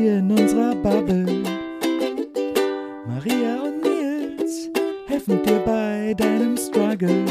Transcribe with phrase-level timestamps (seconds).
[0.00, 1.26] hier in unserer Bubble.
[3.06, 4.70] Maria und Nils
[5.06, 7.24] helfen dir bei deinem Struggle.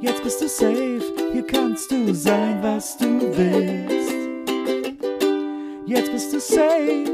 [0.00, 4.14] Jetzt bist du safe, hier kannst du sein, was du willst.
[5.86, 7.04] Jetzt bist du safe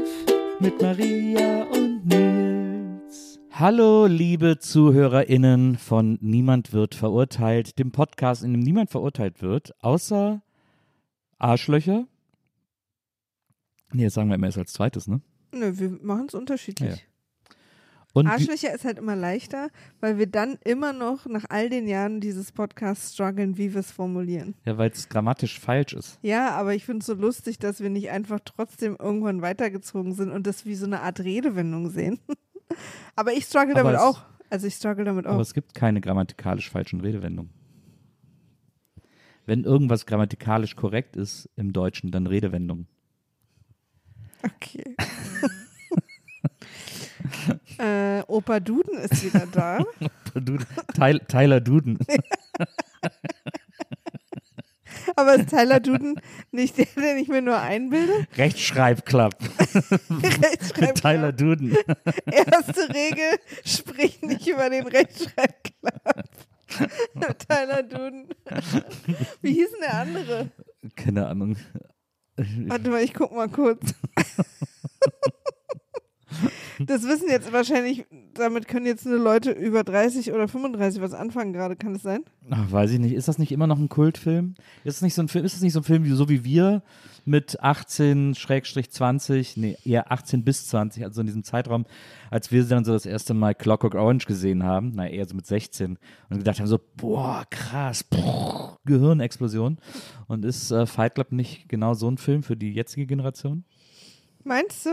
[0.59, 3.39] mit Maria und Nils.
[3.51, 10.41] Hallo, liebe ZuhörerInnen von Niemand wird verurteilt, dem Podcast, in dem niemand verurteilt wird, außer
[11.37, 12.05] Arschlöcher.
[13.93, 15.21] Nee, das sagen wir immer erst als zweites, ne?
[15.53, 16.89] Nö, wir machen es unterschiedlich.
[16.89, 16.97] Ja.
[18.15, 22.21] Und Arschlöcher ist halt immer leichter, weil wir dann immer noch nach all den Jahren
[22.21, 24.53] dieses Podcasts strugglen, wie wir es formulieren.
[24.65, 26.19] ja, weil es grammatisch falsch ist.
[26.21, 30.31] Ja, aber ich finde es so lustig, dass wir nicht einfach trotzdem irgendwann weitergezogen sind
[30.31, 32.19] und das wie so eine Art Redewendung sehen.
[33.15, 34.23] aber ich struggle Aber damit es- auch.
[34.51, 35.41] Also ich struggle damit Aber auch.
[35.41, 37.51] es gibt keine grammatikalisch falschen Redewendungen.
[39.47, 42.85] Wenn irgendwas grammatikalisch korrekt ist im Deutschen, dann Redewendung.
[44.43, 44.95] Okay.
[47.79, 49.79] äh, Opa Duden ist wieder da.
[50.33, 50.65] Duden.
[50.93, 51.99] Tyler, Tyler Duden.
[55.15, 56.19] Aber ist Tyler Duden
[56.51, 58.25] nicht der, den ich mir nur einbilde?
[58.35, 59.35] Rechtschreibklapp.
[60.09, 60.95] Rechtschreibklapp.
[60.95, 61.75] Tyler Duden.
[62.25, 66.29] Erste Regel, sprich nicht über den Rechtschreibklapp.
[67.47, 68.29] Tyler Duden.
[69.41, 70.51] Wie hieß denn der andere?
[70.95, 71.57] Keine Ahnung.
[72.37, 73.93] Warte mal, ich guck mal kurz.
[76.79, 81.53] Das wissen jetzt wahrscheinlich, damit können jetzt nur Leute über 30 oder 35 was anfangen
[81.53, 82.23] gerade, kann es sein?
[82.49, 83.13] Ach, weiß ich nicht.
[83.13, 84.55] Ist das nicht immer noch ein Kultfilm?
[84.83, 86.43] Ist das nicht so ein Film, ist das nicht so ein Film wie so wie
[86.43, 86.81] wir
[87.25, 91.85] mit 18 Schrägstrich 20, nee, eher 18 bis 20, also in diesem Zeitraum,
[92.29, 95.45] als wir dann so das erste Mal Clockwork Orange gesehen haben, na eher so mit
[95.45, 95.97] 16
[96.29, 99.77] und gedacht haben so, boah, krass, brrr, Gehirnexplosion.
[100.27, 103.63] Und ist äh, Fight Club nicht genau so ein Film für die jetzige Generation?
[104.43, 104.89] Meinst du?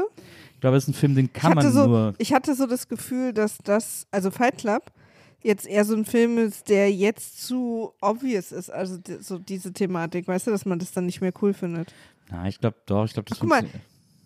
[0.54, 2.14] Ich glaube, es ist ein Film, den kann man so, nur.
[2.18, 4.92] ich hatte so das Gefühl, dass das, also Fight Club,
[5.42, 10.28] jetzt eher so ein Film ist, der jetzt zu obvious ist, also so diese Thematik,
[10.28, 11.94] weißt du, dass man das dann nicht mehr cool findet.
[12.30, 13.64] Na, ich glaube doch, ich glaube, das Ach, guck mal.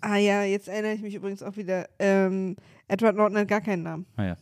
[0.01, 1.89] Ah ja, jetzt erinnere ich mich übrigens auch wieder.
[1.99, 2.57] Ähm,
[2.89, 4.07] Edward Norton hat gar keinen Namen.
[4.17, 4.37] Ah ja.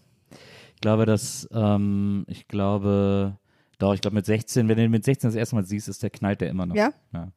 [0.74, 3.38] Ich glaube, dass, ähm, ich glaube,
[3.78, 6.02] doch, ich glaube mit 16, wenn du ihn mit 16 das erste Mal siehst, ist
[6.02, 6.74] der knallt der immer noch.
[6.74, 6.92] Ja?
[7.12, 7.30] ja.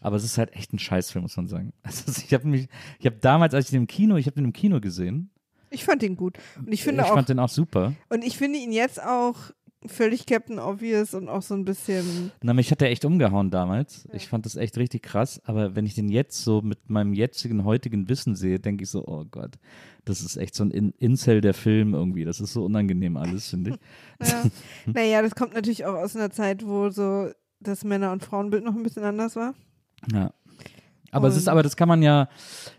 [0.00, 1.72] Aber es ist halt echt ein Scheißfilm, muss man sagen.
[1.82, 4.46] Also ich habe mich, ich habe damals, als ich den im Kino, ich habe den
[4.46, 5.30] im Kino gesehen.
[5.70, 6.38] Ich fand ihn gut.
[6.58, 7.92] Und ich finde ich auch, fand den auch super.
[8.08, 9.36] und ich finde ihn jetzt auch
[9.86, 12.32] völlig Captain Obvious und auch so ein bisschen.
[12.42, 14.06] Na, mich hat der echt umgehauen damals.
[14.12, 15.40] Ich fand das echt richtig krass.
[15.44, 19.06] Aber wenn ich den jetzt so mit meinem jetzigen, heutigen Wissen sehe, denke ich so,
[19.06, 19.58] oh Gott,
[20.04, 22.24] das ist echt so ein In Incel der Film irgendwie.
[22.24, 23.76] Das ist so unangenehm alles, finde ich.
[24.28, 24.44] Ja.
[24.86, 27.30] naja, das kommt natürlich auch aus einer Zeit, wo so
[27.60, 29.54] das Männer- und Frauenbild noch ein bisschen anders war.
[30.12, 30.32] Ja.
[31.10, 32.28] Aber es ist, Und- aber das kann man ja,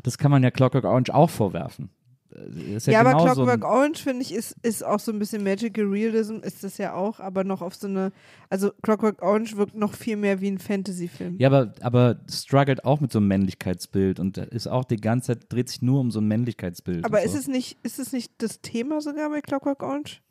[0.03, 1.89] das kann man ja Clockwork Orange auch vorwerfen.
[2.35, 5.19] Äh, Ist ja, Ja, aber Clockwork so Orange, finde ich, ist, ist auch so ein
[5.19, 8.11] bisschen Magical Realism, ist das ja auch, aber noch auf so eine,
[8.49, 11.37] also Clockwork Orange wirkt noch viel mehr wie ein Fantasy-Film.
[11.39, 15.51] Ja, aber, aber struggelt auch mit so einem Männlichkeitsbild und ist auch die ganze Zeit,
[15.51, 17.05] dreht sich nur um so ein Männlichkeitsbild.
[17.05, 17.39] aber ist so.
[17.39, 20.21] es nicht, ist es nicht das Thema sogar bei Clockwork Orange?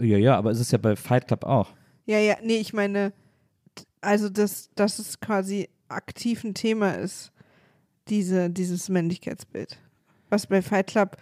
[0.00, 1.70] Ja, ja, aber es ist ja bei Fight Club auch.
[2.06, 3.12] Ja, ja, nee, ich meine,
[4.00, 7.32] also dass, dass es quasi aktiv ein Thema ist,
[8.08, 9.78] diese, dieses Männlichkeitsbild.
[10.32, 11.18] Was bei Fight Club,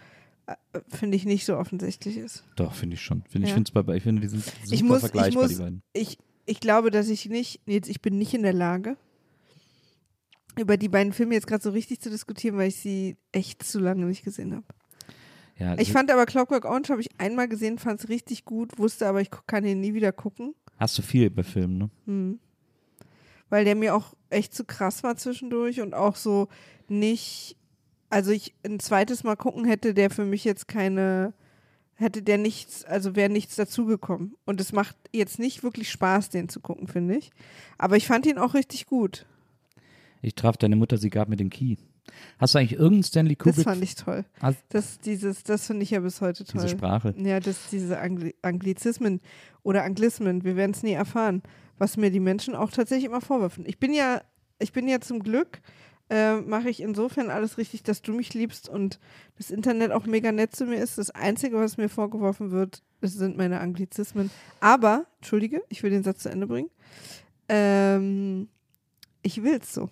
[0.47, 0.55] äh,
[0.87, 2.45] finde ich, nicht so offensichtlich ist.
[2.55, 3.23] Doch, finde ich schon.
[3.29, 3.55] Finde ich, Ja.
[3.55, 5.83] find's bei, ich finde, die sind super Ich muss- ich vergleichbar, muss- die beiden.
[5.91, 8.95] Ich, ich glaube, dass ich nicht, jetzt, ich bin nicht in der Lage,
[10.59, 13.79] über die beiden Filme jetzt gerade so richtig zu diskutieren, weil ich sie echt zu
[13.79, 14.65] lange nicht gesehen habe.
[15.57, 19.07] Ja, Ich fand aber Clockwork Orange habe ich einmal gesehen, fand es richtig gut, wusste
[19.07, 20.55] aber, ich kann ihn nie wieder gucken.
[20.77, 21.89] hast du viel bei Filmen, ne?
[22.05, 22.39] Hm.
[23.49, 26.47] Weil der mir auch echt zu krass war zwischendurch und auch so
[26.87, 27.57] nicht,
[28.11, 31.33] also ich ein zweites Mal gucken hätte, der für mich jetzt keine,
[31.95, 34.35] hätte der nichts, also wäre nichts dazugekommen.
[34.45, 37.31] Und es macht jetzt nicht wirklich Spaß, den zu gucken, finde ich.
[37.77, 39.25] Aber ich fand ihn auch richtig gut.
[40.21, 41.77] Ich traf deine Mutter, sie gab mir den Key.
[42.39, 43.63] Hast du eigentlich irgendeinen Stanley Das Kubrick?
[43.63, 44.25] fand ich toll.
[44.41, 46.61] Hast- Das, dieses, das finde ich ja bis heute toll.
[46.61, 47.13] diese Sprache.
[47.17, 49.21] Ja, das, diese Angli Anglizismen
[49.63, 51.41] oder Anglismen, wir werden es nie erfahren,
[51.77, 53.65] was mir die Menschen auch tatsächlich immer vorwerfen.
[53.65, 54.21] Ich bin ja,
[54.59, 55.61] ich bin ja zum Glück,
[56.11, 58.99] äh, mache ich insofern alles richtig, dass du mich liebst und
[59.37, 60.97] das Internet auch mega nett zu mir ist.
[60.97, 64.29] Das Einzige, was mir vorgeworfen wird, das sind meine Anglizismen.
[64.59, 66.69] Aber, entschuldige, ich will den Satz zu Ende bringen.
[67.49, 68.47] Ähm,
[69.21, 69.89] ich will's so.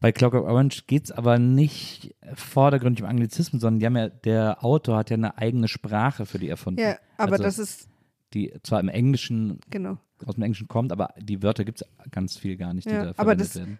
[0.00, 5.10] Bei Clockwork Orange geht es aber nicht vordergründig um Anglizismen, sondern ja, der Autor hat
[5.10, 6.80] ja eine eigene Sprache für die erfunden.
[6.80, 7.88] Ja, aber Also- das ist,
[8.34, 9.98] Die zwar im Englischen, genau.
[10.24, 13.02] aus dem Englischen kommt, aber die Wörter gibt es ganz viel gar nicht, die Ja,
[13.04, 13.78] da aber verwendet das- werden.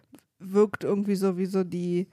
[0.51, 2.07] Wirkt irgendwie so wie so die,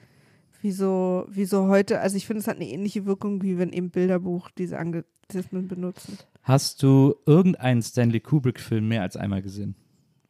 [0.62, 3.70] wie so, wie so heute, also ich finde, es hat eine ähnliche Wirkung, wie wenn
[3.70, 6.18] im Bilderbuch diese Anglizismen benutzen.
[6.42, 9.74] Hast du irgendeinen Stanley Kubrick-Film mehr als einmal gesehen?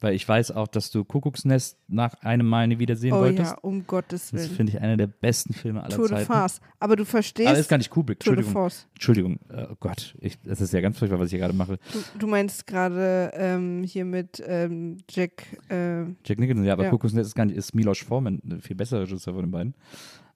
[0.03, 3.53] Weil ich weiß auch, dass du Kuckucksnest nach einem Mal nie wieder sehen oh wolltest.
[3.53, 4.51] ja, um Gottes Das Willen.
[4.57, 6.27] finde ich einer der besten Filme aller Tour de Zeiten.
[6.27, 6.61] Farce.
[6.79, 8.53] Aber du verstehst, Aber ist gar nicht Kubrick, Tour de Entschuldigung.
[8.71, 8.87] Force.
[8.95, 11.79] Entschuldigung, äh, oh Gott, ich, das ist ja ganz furchtbar, was ich hier gerade mache.
[11.93, 16.91] Du, du meinst gerade ähm, hier mit ähm, Jack, äh, Jack Nicholson, ja, aber Ja.
[16.91, 19.75] Kuckucksnest ist gar nicht, ist Milos Forman, ein viel besserer Regisseur von den beiden.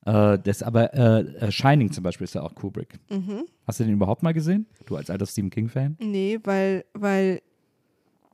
[0.04, 2.98] Äh, das aber, äh, äh, Shining zum Beispiel ist ja auch Kubrick.
[3.08, 3.44] mhm.
[3.66, 4.66] Hast du den überhaupt mal gesehen?
[4.84, 5.96] Du als alter Stephen King-Fan?
[6.00, 7.40] nee, weil, weil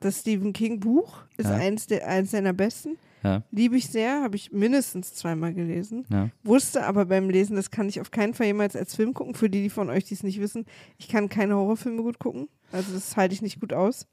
[0.01, 1.55] das Stephen King Buch ist Ja.
[1.57, 2.97] eins, der, eins seiner besten.
[3.23, 6.07] Ja, Liebe ich sehr, habe ich mindestens zweimal gelesen.
[6.11, 6.31] ja.
[6.43, 9.35] Wusste aber beim Lesen, das kann ich auf keinen Fall jemals als Film gucken.
[9.35, 10.65] Für die, die von euch, die es nicht wissen,
[10.97, 12.49] ich kann keine Horrorfilme gut gucken.
[12.73, 14.07] Also das halte ich nicht gut aus.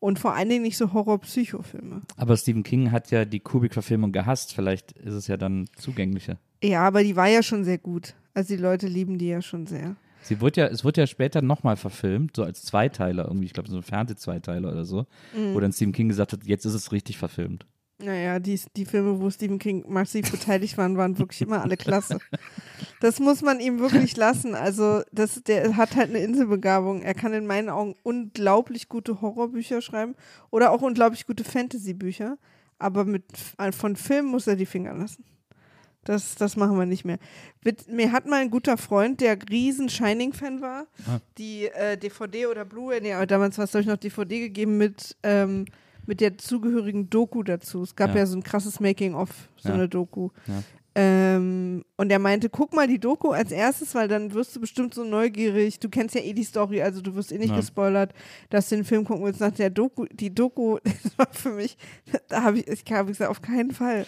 [0.00, 2.02] Und vor allen Dingen nicht so Horror-Psychofilme.
[2.16, 4.54] Aber Stephen King hat ja die Kubrick-Verfilmung gehasst.
[4.54, 6.38] Vielleicht ist es ja dann zugänglicher.
[6.62, 8.14] Ja, aber die war ja schon sehr gut.
[8.34, 9.94] Also die Leute lieben die ja schon sehr.
[10.28, 13.70] Sie wurde ja, es wurde ja später nochmal verfilmt, so als Zweiteiler irgendwie, ich glaube
[13.70, 15.54] so ein Fernsehzweiteiler oder so, Mhm.
[15.54, 17.66] wo dann Stephen King gesagt hat, jetzt ist es richtig verfilmt.
[18.00, 22.18] Naja, die, die Filme, wo Stephen King massiv beteiligt waren, waren wirklich immer alle klasse.
[23.00, 24.54] Das muss man ihm wirklich lassen.
[24.54, 27.02] Also, das, der hat halt eine Inselbegabung.
[27.02, 30.14] Er kann in meinen Augen unglaublich gute Horrorbücher schreiben
[30.50, 32.38] oder auch unglaublich gute Fantasy-Bücher.
[32.78, 33.24] Aber mit,
[33.72, 35.24] von Filmen muss er die Finger lassen.
[36.04, 37.18] Das, das machen wir nicht mehr.
[37.64, 41.18] Mit, mir hat mal ein guter Freund, der riesen Shining-Fan war, Ah.
[41.36, 44.78] die äh, DVD oder Blu-ray, nee, aber damals war es, glaube ich, noch DVD gegeben
[44.78, 45.66] mit, ähm,
[46.06, 47.82] mit der zugehörigen Doku dazu.
[47.82, 48.18] Es gab Ja.
[48.18, 49.74] ja, so ein krasses Making-of, so Ja.
[49.74, 50.30] eine Doku.
[50.46, 50.62] Ja.
[50.94, 54.94] Ähm, und er meinte, guck mal die Doku als erstes, weil dann wirst du bestimmt
[54.94, 55.78] so neugierig.
[55.78, 57.56] Du kennst ja eh die Story, also du wirst eh nicht Ja.
[57.56, 58.12] gespoilert,
[58.50, 60.06] dass du den Film gucken willst nach der Doku.
[60.12, 61.76] Die Doku, das war für mich,
[62.28, 64.06] da habe ich, ich habe gesagt, auf keinen Fall.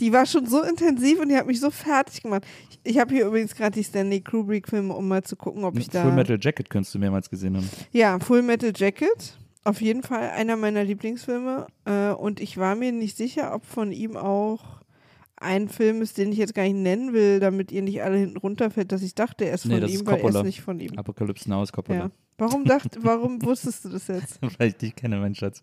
[0.00, 2.44] Die war schon so intensiv und die hat mich so fertig gemacht.
[2.70, 5.88] Ich, ich habe hier übrigens gerade die Stanley Kubrick-Filme, um mal zu gucken, ob ich
[5.88, 6.02] da.
[6.02, 7.68] Full Metal Jacket könntest du mehrmals gesehen haben.
[7.92, 9.38] Ja, Full Metal Jacket.
[9.62, 11.66] Auf jeden Fall einer meiner Lieblingsfilme.
[11.84, 14.80] Äh, und ich war mir nicht sicher, ob von ihm auch
[15.36, 18.36] ein Film ist, den ich jetzt gar nicht nennen will, damit ihr nicht alle hinten
[18.36, 20.80] runterfällt, dass ich dachte, er ist Nee, von das ihm, weil er ist nicht von
[20.80, 20.98] ihm.
[20.98, 21.98] Apocalypse Now ist Coppola.
[21.98, 22.10] Ja.
[22.40, 24.40] Warum dacht, warum wusstest du das jetzt?
[24.58, 25.62] Weil ich dich kenne, mein Schatz.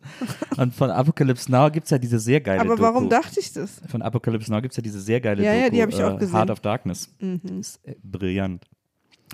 [0.57, 2.81] Und von Apocalypse Now gibt es ja diese sehr geile Aber Doku.
[2.83, 3.81] warum dachte ich das?
[3.89, 5.63] Von Apocalypse Now gibt es ja diese sehr geile Ja, Doku.
[5.63, 6.35] ja, die hab ich auch äh, gesehen.
[6.35, 7.09] Heart of Darkness.
[7.19, 7.41] Mhm.
[7.59, 8.65] Ist äh, brillant.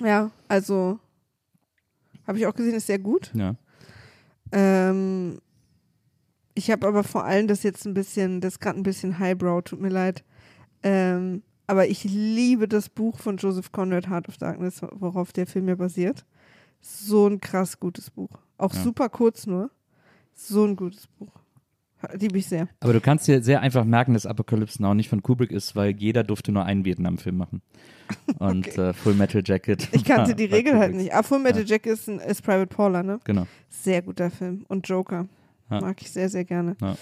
[0.02, 1.00] Ja, also
[2.26, 3.32] habe ich auch gesehen, ist sehr gut.
[3.34, 3.56] Ja.
[4.52, 5.40] Ähm,
[6.56, 9.82] ich habe aber vor allem das jetzt ein bisschen, das gerade ein bisschen highbrow, tut
[9.82, 10.24] mir leid.
[10.84, 15.68] Ähm, aber ich liebe das Buch von Joseph Conrad, Heart of Darkness, worauf der Film
[15.68, 16.26] ja basiert.
[16.86, 18.30] So ein krass gutes Buch.
[18.58, 18.82] Auch Ja.
[18.82, 19.72] super kurz nur.
[20.34, 21.32] So ein gutes Buch.
[22.20, 22.68] Liebe ich sehr.
[22.82, 25.92] Aber du kannst dir sehr einfach merken, dass Apocalypse Now nicht von Kubrick ist, weil
[25.96, 27.62] jeder durfte nur einen Vietnam-Film machen.
[28.40, 28.90] Und Okay.
[28.90, 29.88] äh, Full Metal Jacket.
[29.94, 31.14] Ich kannte die Regel halt nicht.
[31.14, 33.20] Ah, Full Metal Jacket ist, ein, ist Private Paula, ne?
[33.24, 33.48] Genau.
[33.70, 34.66] Sehr guter Film.
[34.68, 35.30] Und Joker.
[35.72, 35.80] Ja.
[35.80, 36.76] Mag ich sehr, sehr gerne.
[36.82, 36.98] Ja.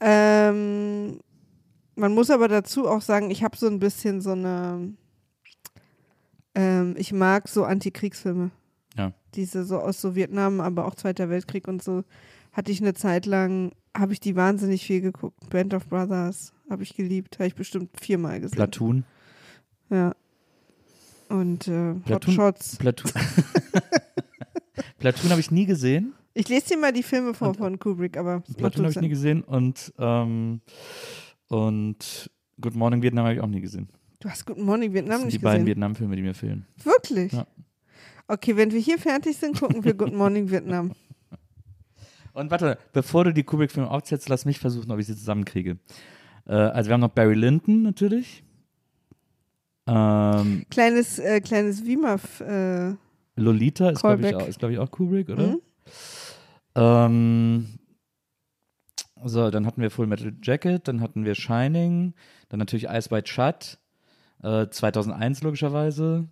[0.00, 1.20] Ähm,
[1.94, 4.94] man muss aber dazu auch sagen, ich habe so ein bisschen so eine.
[6.56, 8.50] Ähm, ich mag so Antikriegsfilme.
[9.00, 9.12] Ja.
[9.34, 12.04] Diese so aus so Vietnam, aber auch Zweiter Weltkrieg und so.
[12.52, 15.48] Hatte ich eine Zeit lang, habe ich die wahnsinnig viel geguckt.
[15.50, 17.36] Band of Brothers habe ich geliebt.
[17.38, 18.56] Habe ich bestimmt viermal gesehen.
[18.56, 19.04] Platoon.
[19.88, 20.14] Ja.
[21.28, 22.76] Und äh, Hot Platoon- Shots.
[22.76, 23.12] Platoon.
[24.98, 26.12] Platoon habe ich nie gesehen.
[26.34, 29.08] Ich lese dir mal die Filme vor Und- von Kubrick, aber Platoon habe ich nie
[29.08, 30.60] gesehen und, ähm,
[31.48, 32.30] und
[32.60, 33.88] Good Morning Vietnam habe ich auch nie gesehen.
[34.20, 35.66] Du hast Good Morning Das Vietnam sind die nicht beiden gesehen.
[35.68, 36.66] Vietnam-Filme, die mir fehlen.
[36.84, 37.32] Wirklich?
[37.32, 37.46] Ja.
[38.30, 40.92] Okay, wenn wir hier fertig sind, gucken wir Good Morning Vietnam.
[42.32, 45.78] Und warte, bevor du die Kubrick-Filme aufzählst, lass mich versuchen, ob ich sie zusammenkriege.
[46.46, 48.44] Äh, also wir haben noch Barry Lyndon natürlich.
[49.88, 52.94] Ähm, Kleines, äh, kleines WIMAF, äh,
[53.34, 55.48] Lolita ist, glaube ich, auch- ist, glaub ich, auch Kubrick, oder?
[55.48, 55.60] Mhm.
[56.76, 57.66] Ähm,
[59.24, 62.14] so, dann hatten wir Full Metal Jacket, dann hatten wir Shining,
[62.48, 63.78] dann natürlich Ice White Shut,
[64.44, 66.28] äh, 2001 logischerweise.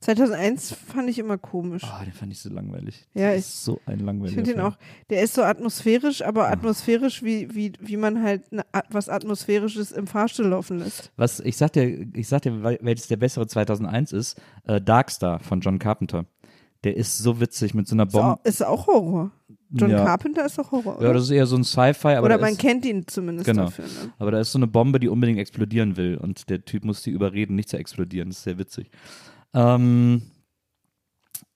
[0.00, 1.82] 2001 fand ich immer komisch.
[1.84, 3.06] Ah, den fand ich so langweilig.
[3.14, 4.76] Ja, das ich- ist so ein Ich langweiliger finde den auch,
[5.10, 10.06] der ist so atmosphärisch, aber atmosphärisch, wie, wie, wie man halt ne, was Atmosphärisches im
[10.06, 11.12] Fahrstuhl laufen lässt.
[11.16, 15.40] Was, ich sag dir, ich sag dir, wel- welches der bessere 2001 ist, äh, Darkstar
[15.40, 16.26] von John Carpenter.
[16.84, 18.40] Der ist so witzig mit so einer Ist auch, Bombe.
[18.44, 19.30] ist auch Horror.
[19.70, 20.04] John ja.
[20.04, 21.08] Carpenter ist doch Horror, oder?
[21.08, 23.64] Ja, das ist eher so ein Sci-Fi, aber, oder man ist, kennt ihn zumindest Genau.
[23.64, 23.84] dafür.
[23.84, 24.12] Ne?
[24.18, 27.10] aber da ist so eine Bombe, die unbedingt explodieren will und der Typ muss sie
[27.10, 28.28] überreden, nicht zu explodieren.
[28.30, 28.90] Das ist sehr witzig.
[29.54, 30.22] Ähm,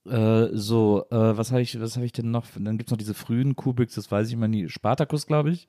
[0.05, 2.47] äh, so, äh, was habe ich, was habe ich denn noch?
[2.57, 4.69] Dann gibt es noch diese frühen Kubricks, das weiß ich immer nie.
[4.69, 5.67] Spartacus, glaube ich.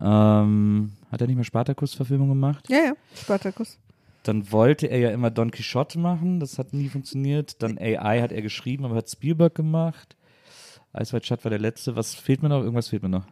[0.00, 2.68] Ähm, hat er nicht mehr Spartacus-Verfilmung gemacht?
[2.68, 3.78] Ja, ja, Spartacus.
[4.24, 7.62] Dann wollte er ja immer Don Quixote machen, das hat nie funktioniert.
[7.62, 10.16] Dann AI hat er geschrieben, aber hat Spielberg gemacht.
[10.92, 11.96] White Shut war der letzte.
[11.96, 12.62] Was fehlt mir noch?
[12.62, 13.26] Irgendwas fehlt mir noch.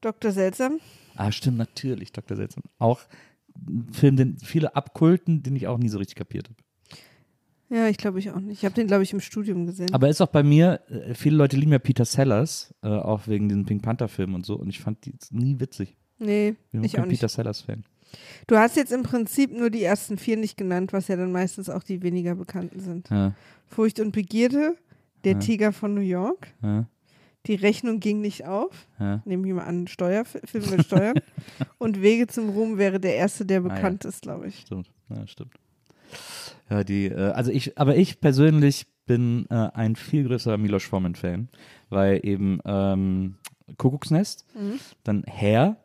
[0.00, 0.32] Dr.
[0.32, 0.80] Seltsam.
[1.14, 2.36] Ah, stimmt, natürlich, Dr.
[2.36, 2.64] Seltsam.
[2.78, 3.00] Auch
[3.66, 6.58] ein Film, den viele abkulten, den ich auch nie so richtig kapiert habe.
[7.68, 8.58] Ja, ich glaube ich auch nicht.
[8.58, 9.92] Ich habe den, glaube ich, im Studium gesehen.
[9.92, 13.48] Aber ist auch bei mir, äh, viele Leute lieben ja Peter Sellers, äh, auch wegen
[13.48, 14.54] diesen Pink Panther-Filmen und so.
[14.56, 15.96] Und ich fand die nie witzig.
[16.18, 17.20] nee, Ich bin ich kein auch nicht.
[17.20, 17.84] Peter Sellers-Fan.
[18.46, 21.68] Du hast jetzt im Prinzip nur die ersten vier nicht genannt, was ja dann meistens
[21.68, 23.10] auch die weniger bekannten sind.
[23.10, 23.34] Ja,
[23.66, 24.76] Furcht und Begierde,
[25.24, 25.38] Der Ja.
[25.40, 26.86] Tiger von New York, ja,
[27.46, 28.86] Die Rechnung ging nicht auf,
[29.24, 31.14] nehme ich mal an, Steuerfilm mit Steuern.
[31.78, 34.60] und Wege zum Ruhm wäre der erste, der Ah, bekannt ist, glaube ich.
[34.60, 35.52] Stimmt, ja, stimmt.
[36.70, 41.48] Ja, die, äh, also ich, aber ich persönlich bin äh, ein viel größerer Milos Forman-Fan,
[41.90, 43.36] weil eben ähm,
[43.76, 44.80] Kuckucksnest, Mhm.
[45.04, 45.76] dann Hair,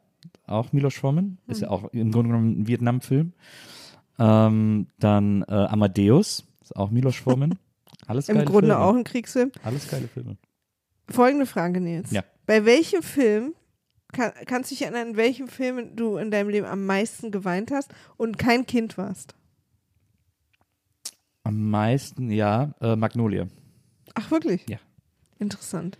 [0.47, 3.33] auch Milos Forman, ist ja auch im Grunde genommen ein Vietnam-Film.
[4.19, 7.57] Ähm, dann äh, Amadeus, ist auch Milos Forman.
[8.07, 8.79] Alles Im Grunde Filme.
[8.79, 9.51] auch ein Kriegsfilm.
[9.63, 10.37] Alles geile Filme.
[11.09, 12.11] Folgende Frage, Nils.
[12.11, 12.23] Ja.
[12.45, 13.53] Bei welchem Film,
[14.11, 17.71] kann, kannst du dich erinnern, in welchem Film du in deinem Leben am meisten geweint
[17.71, 19.35] hast und kein Kind warst?
[21.43, 23.47] Am meisten, ja, äh, Magnolia.
[24.13, 24.65] Ach, wirklich?
[24.69, 24.77] Ja.
[25.39, 25.97] Interessant.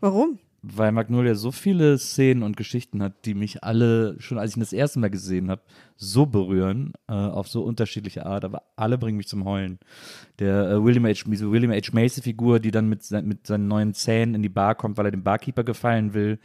[0.00, 0.38] Warum?
[0.62, 4.60] Weil Magnolia so viele Szenen und Geschichten hat, die mich alle, schon als ich ihn
[4.60, 5.60] das erste Mal gesehen habe,
[5.96, 9.78] so berühren, äh, auf so unterschiedliche Art, aber alle bringen mich zum Heulen.
[10.38, 11.24] Der äh, William H.
[11.26, 11.90] diese William H.
[11.92, 15.22] Macy-Figur, die dann mit, mit seinen neuen Zähnen in die Bar kommt, weil er dem
[15.22, 16.38] Barkeeper gefallen will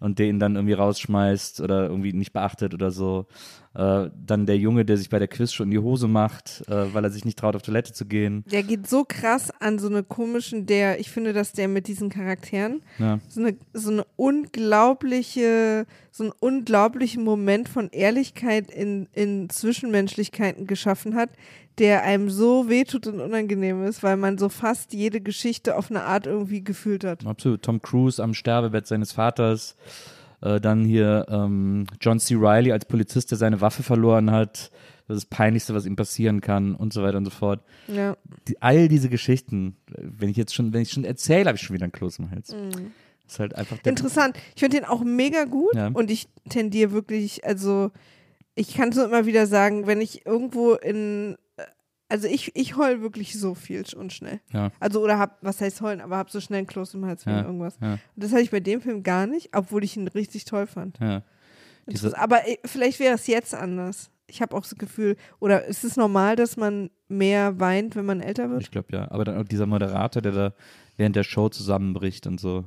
[0.00, 3.26] und der ihn dann irgendwie rausschmeißt oder irgendwie nicht beachtet oder so.
[3.76, 6.94] Äh, dann der Junge, der sich bei der Quiz schon in die Hose macht, äh,
[6.94, 8.42] weil er sich nicht traut, auf Toilette zu gehen.
[8.50, 12.08] Der geht so krass an so eine komischen, der, ich finde, dass der mit diesen
[12.08, 13.18] Charakteren Ja.
[13.28, 21.14] so eine, so eine unglaubliche, so einen unglaublichen Moment von Ehrlichkeit in, in Zwischenmenschlichkeiten geschaffen
[21.14, 21.28] hat,
[21.78, 26.04] der einem so wehtut und unangenehm ist, weil man so fast jede Geschichte auf eine
[26.04, 27.26] Art irgendwie gefühlt hat.
[27.26, 27.62] Absolut.
[27.62, 29.76] Tom Cruise am Sterbebett seines Vaters.
[30.46, 32.34] Äh, dann hier ähm, John C.
[32.34, 34.70] Riley als Polizist, der seine Waffe verloren hat.
[35.08, 37.60] Das ist das Peinlichste, was ihm passieren kann und so weiter und so fort.
[37.88, 38.16] Ja.
[38.48, 41.74] Die, all diese Geschichten, wenn ich jetzt schon, wenn ich schon erzähle, habe ich schon
[41.74, 42.48] wieder einen Kloß im Hals.
[42.48, 44.36] Das ist halt einfach Interessant.
[44.54, 45.88] Ich finde den auch mega gut Ja.
[45.88, 47.90] und ich tendiere wirklich, also
[48.54, 51.36] ich kann es nur immer wieder sagen, wenn ich irgendwo in,
[52.08, 54.40] also ich, ich heul wirklich so viel und schnell.
[54.52, 54.70] Ja.
[54.80, 57.36] Also oder hab, was heißt heulen, aber hab so schnell einen Kloß im Hals wegen
[57.36, 57.76] Ja, irgendwas.
[57.80, 57.92] ja.
[57.94, 60.98] Und das hatte ich bei dem Film gar nicht, obwohl ich ihn richtig toll fand.
[61.00, 61.22] Ja.
[62.14, 64.10] Aber äh, vielleicht wäre es jetzt anders.
[64.28, 68.20] Ich habe auch das Gefühl, oder ist es normal, dass man mehr weint, wenn man
[68.20, 68.62] älter wird?
[68.62, 69.10] ich glaube ja.
[69.10, 70.54] Aber dann auch dieser Moderator, der da
[70.96, 72.64] während der Show zusammenbricht und so.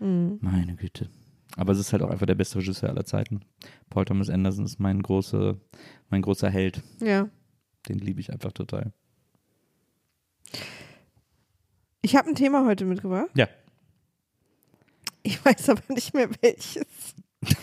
[0.00, 0.38] Mhm.
[0.40, 1.10] Meine Güte.
[1.56, 3.42] Aber es ist halt auch einfach der beste Regisseur aller Zeiten.
[3.90, 5.56] Paul Thomas Anderson ist mein, große,
[6.10, 6.82] mein großer Held.
[7.00, 7.28] Ja.
[7.88, 8.92] Den liebe ich einfach total.
[12.02, 13.30] Ich habe ein Thema heute mitgebracht.
[13.34, 13.48] Ja.
[15.22, 17.14] Ich weiß aber nicht mehr welches.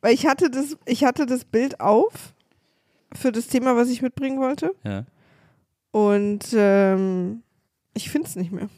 [0.00, 2.34] Weil ich hatte das, ich hatte das Bild auf
[3.12, 4.74] für das Thema, was ich mitbringen wollte.
[4.84, 5.04] Ja.
[5.90, 7.42] Und ähm,
[7.94, 8.68] ich finde es nicht mehr.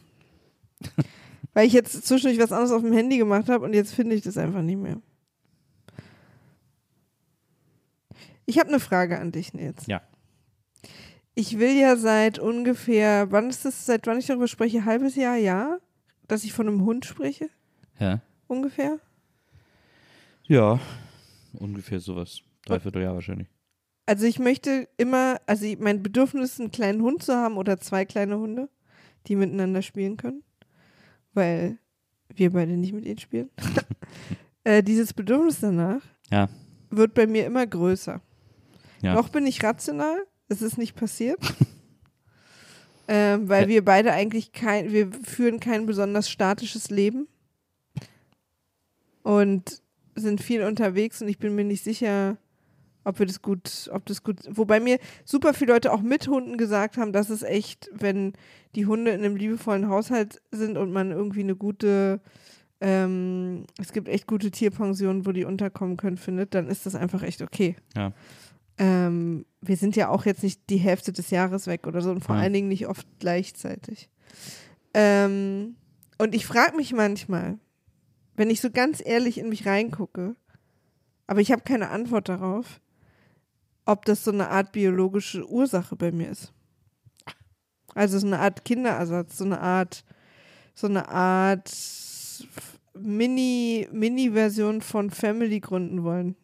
[1.52, 4.22] Weil ich jetzt zwischendurch was anderes auf dem Handy gemacht habe und jetzt finde ich
[4.22, 5.00] das einfach nicht mehr.
[8.46, 9.86] Ich habe eine Frage an dich, Nils.
[9.86, 10.02] Ja.
[11.34, 14.84] Ich will ja seit ungefähr, wann ist das, seit wann ich darüber spreche?
[14.84, 15.78] Halbes Jahr, ja?
[16.28, 17.48] Dass ich von einem Hund spreche?
[17.98, 18.20] Ja.
[18.46, 18.98] Ungefähr?
[20.44, 20.80] Ja.
[21.54, 22.40] Ungefähr sowas.
[22.66, 23.48] Dreiviertel Jahr wahrscheinlich.
[24.06, 27.78] Also ich möchte immer, also ich- mein Bedürfnis ist, einen kleinen Hund zu haben oder
[27.78, 28.68] zwei kleine Hunde,
[29.26, 30.42] die miteinander spielen können,
[31.32, 31.78] weil
[32.34, 33.50] wir beide nicht mit ihnen spielen.
[34.64, 36.48] äh, dieses Bedürfnis danach Ja.
[36.90, 38.20] wird bei mir immer größer.
[39.02, 39.14] Ja.
[39.14, 41.40] Noch bin ich rational, es ist nicht passiert.
[43.12, 47.26] Ähm, weil wir beide eigentlich kein, wir führen kein besonders statisches Leben
[49.24, 49.82] und
[50.14, 52.36] sind viel unterwegs und ich bin mir nicht sicher,
[53.02, 56.56] ob wir das gut, ob das gut, wobei mir super viele Leute auch mit Hunden
[56.56, 58.34] gesagt haben, dass es echt, wenn
[58.76, 62.20] die Hunde in einem liebevollen Haushalt sind und man irgendwie eine gute,
[62.80, 67.24] ähm, es gibt echt gute Tierpensionen, wo die unterkommen können, findet, dann ist das einfach
[67.24, 67.74] echt okay.
[67.96, 68.12] Ja.
[68.80, 72.24] Ähm, wir sind ja auch jetzt nicht die Hälfte des Jahres weg oder so und
[72.24, 72.40] vor Ja.
[72.42, 74.08] allen Dingen nicht oft gleichzeitig.
[74.94, 75.76] Ähm,
[76.18, 77.58] und ich frage mich manchmal,
[78.36, 80.34] wenn ich so ganz ehrlich in mich reingucke,
[81.26, 82.80] aber ich habe keine Antwort darauf,
[83.84, 86.52] ob das so eine Art biologische Ursache bei mir ist.
[87.94, 90.04] Also so eine Art Kinderersatz, so eine Art,
[90.74, 91.70] so eine Art
[92.94, 96.34] Mini, Mini-Version von Family gründen wollen.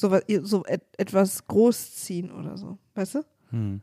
[0.00, 3.24] So, so et, etwas großziehen oder so, weißt du?
[3.50, 3.82] Hm.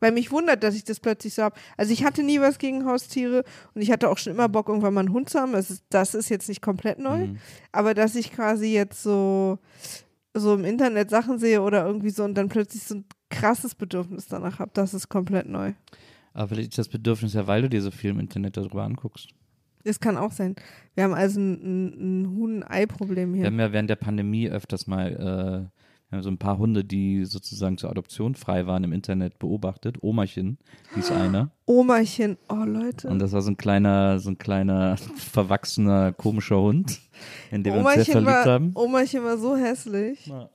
[0.00, 1.56] Weil mich wundert, dass ich das plötzlich so habe.
[1.78, 4.92] Also ich hatte nie was gegen Haustiere und ich hatte auch schon immer Bock, irgendwann
[4.92, 5.52] mal einen Hund zu haben.
[5.52, 7.22] Das ist, das ist jetzt nicht komplett neu.
[7.22, 7.38] Hm.
[7.72, 9.58] Aber dass ich quasi jetzt so,
[10.34, 14.26] so im Internet Sachen sehe oder irgendwie so und dann plötzlich so ein krasses Bedürfnis
[14.26, 15.72] danach habe, das ist komplett neu.
[16.34, 19.30] Aber vielleicht ist das Bedürfnis ja, weil du dir so viel im Internet darüber anguckst.
[19.88, 20.54] Das kann auch sein.
[20.94, 23.46] Wir haben also ein, ein, ein Huhn-Ei-Problem Wir hier.
[23.46, 25.78] haben ja während der Pandemie öfters mal äh,
[26.10, 29.96] wir haben so ein paar Hunde, die sozusagen zur Adoption frei waren im Internet beobachtet.
[30.02, 30.56] Omachen
[30.94, 31.50] hieß einer.
[31.66, 33.08] Omachen, oh Leute.
[33.08, 36.98] Und das war so ein kleiner, so ein kleiner, verwachsener, komischer Hund,
[37.50, 38.72] in den wir uns sehr verliebt war, haben.
[38.74, 40.26] Omachen war so hässlich.
[40.28, 40.48] Ja.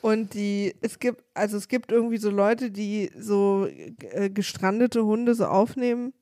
[0.00, 5.34] Und die, es gibt, also es gibt irgendwie so Leute, die so äh, gestrandete Hunde
[5.34, 6.14] so aufnehmen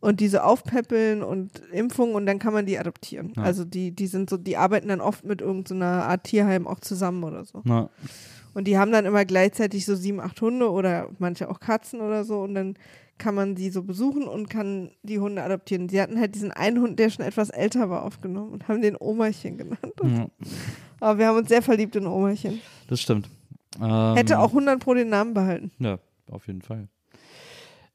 [0.00, 3.32] und diese aufpäppeln und Impfungen und dann kann man die adoptieren.
[3.36, 3.42] Ja.
[3.42, 7.22] Also die, die sind so, die arbeiten dann oft mit irgendeiner Art Tierheim auch zusammen
[7.24, 7.60] oder so.
[7.64, 7.90] Na,
[8.54, 12.24] Und die haben dann immer gleichzeitig so sieben, acht Hunde oder manche auch Katzen oder
[12.24, 12.74] so und dann
[13.18, 15.88] kann man die so besuchen und kann die Hunde adoptieren.
[15.88, 18.96] Die hatten halt diesen einen Hund, der schon etwas älter war, aufgenommen und haben den
[18.98, 19.92] Omachen genannt.
[20.02, 20.26] ja,
[21.00, 22.60] Aber wir haben uns sehr verliebt in Omachen.
[22.88, 23.28] das stimmt.
[23.78, 25.70] Ähm, Hätte auch 100 pro den Namen behalten.
[25.78, 25.98] Ja,
[26.30, 26.88] auf jeden Fall.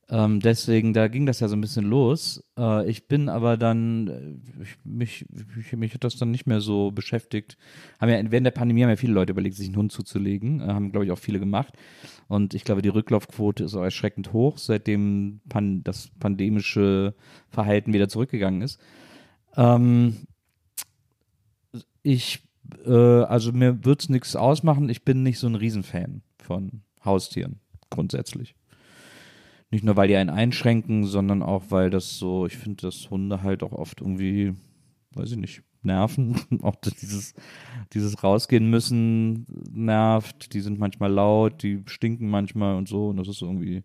[0.07, 2.43] Ähm, deswegen, da ging das ja so ein bisschen los.
[2.59, 6.61] Äh, ich bin aber dann, äh, ich, mich, mich, mich hat das dann nicht mehr
[6.61, 7.57] so beschäftigt.
[7.99, 10.61] Haben ja, während der Pandemie haben ja viele Leute überlegt, sich einen Hund zuzulegen.
[10.61, 11.73] Äh, haben, glaube ich, auch viele gemacht.
[12.27, 17.15] Und ich glaube, die Rücklaufquote ist auch erschreckend hoch, seitdem pan das pandemische
[17.49, 18.79] Verhalten wieder zurückgegangen ist.
[19.57, 20.27] Ähm,
[22.03, 22.43] ich,
[22.85, 24.87] äh, also mir wird's nichts ausmachen.
[24.89, 28.55] Ich bin nicht so ein Riesenfan von Haustieren, grundsätzlich.
[29.71, 33.41] Nicht nur, weil die einen einschränken, sondern auch, weil das so, ich finde, dass Hunde
[33.41, 34.53] halt auch oft irgendwie,
[35.13, 36.35] weiß ich nicht, nerven.
[36.61, 37.33] auch dieses,
[37.93, 40.53] dieses Rausgehen müssen nervt.
[40.53, 43.09] Die sind manchmal laut, die stinken manchmal und so.
[43.09, 43.83] Und das ist irgendwie,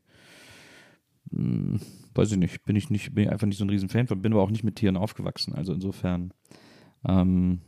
[1.31, 1.81] hm,
[2.15, 4.33] weiß ich nicht, bin ich nicht, bin ich einfach nicht so ein Riesenfan von, bin
[4.33, 5.55] aber auch nicht mit Tieren aufgewachsen.
[5.55, 6.33] Also insofern
[7.07, 7.61] ähm,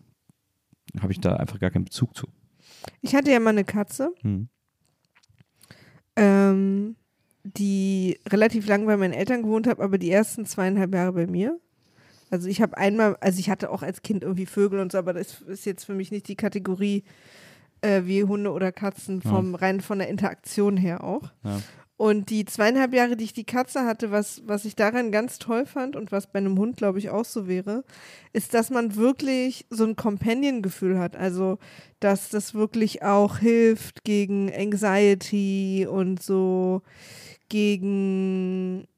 [1.00, 2.26] habe ich da einfach gar keinen Bezug zu.
[3.00, 4.48] Ich hatte ja mal eine Katze, Hm.
[6.16, 6.96] ähm,
[7.44, 11.58] die relativ lang bei meinen Eltern gewohnt hat, aber die ersten zweieinhalb Jahre bei mir.
[12.30, 15.12] Also ich habe einmal, also ich hatte auch als Kind irgendwie Vögel und so, aber
[15.12, 17.04] das ist jetzt für mich nicht die Kategorie
[17.82, 21.30] äh, wie Hunde oder Katzen vom rein von der Interaktion her auch.
[21.44, 21.60] Ja.
[21.96, 25.66] Und die zweieinhalb Jahre, die ich die Katze hatte, was, was ich daran ganz toll
[25.66, 27.84] fand und was bei einem Hund, glaube ich, auch so wäre,
[28.32, 31.16] ist, dass man wirklich so ein Companion-Gefühl hat.
[31.16, 31.58] Also,
[32.00, 36.82] dass das wirklich auch hilft gegen Anxiety und so
[37.48, 38.88] gegen.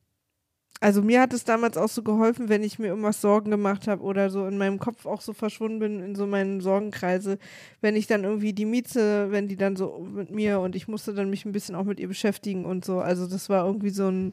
[0.81, 4.03] Also mir hat es damals auch so geholfen, wenn ich mir irgendwas Sorgen gemacht habe
[4.03, 7.39] oder so in meinem Kopf auch so verschwunden bin in so meinen Sorgenkreise,
[7.81, 11.15] wenn ich dann irgendwie die Mieze, wenn die dann so mit mir und ich musste
[11.15, 13.01] dann mich ein bisschen auch mit ihr beschäftigen und so.
[13.01, 14.33] Also das war irgendwie so ein,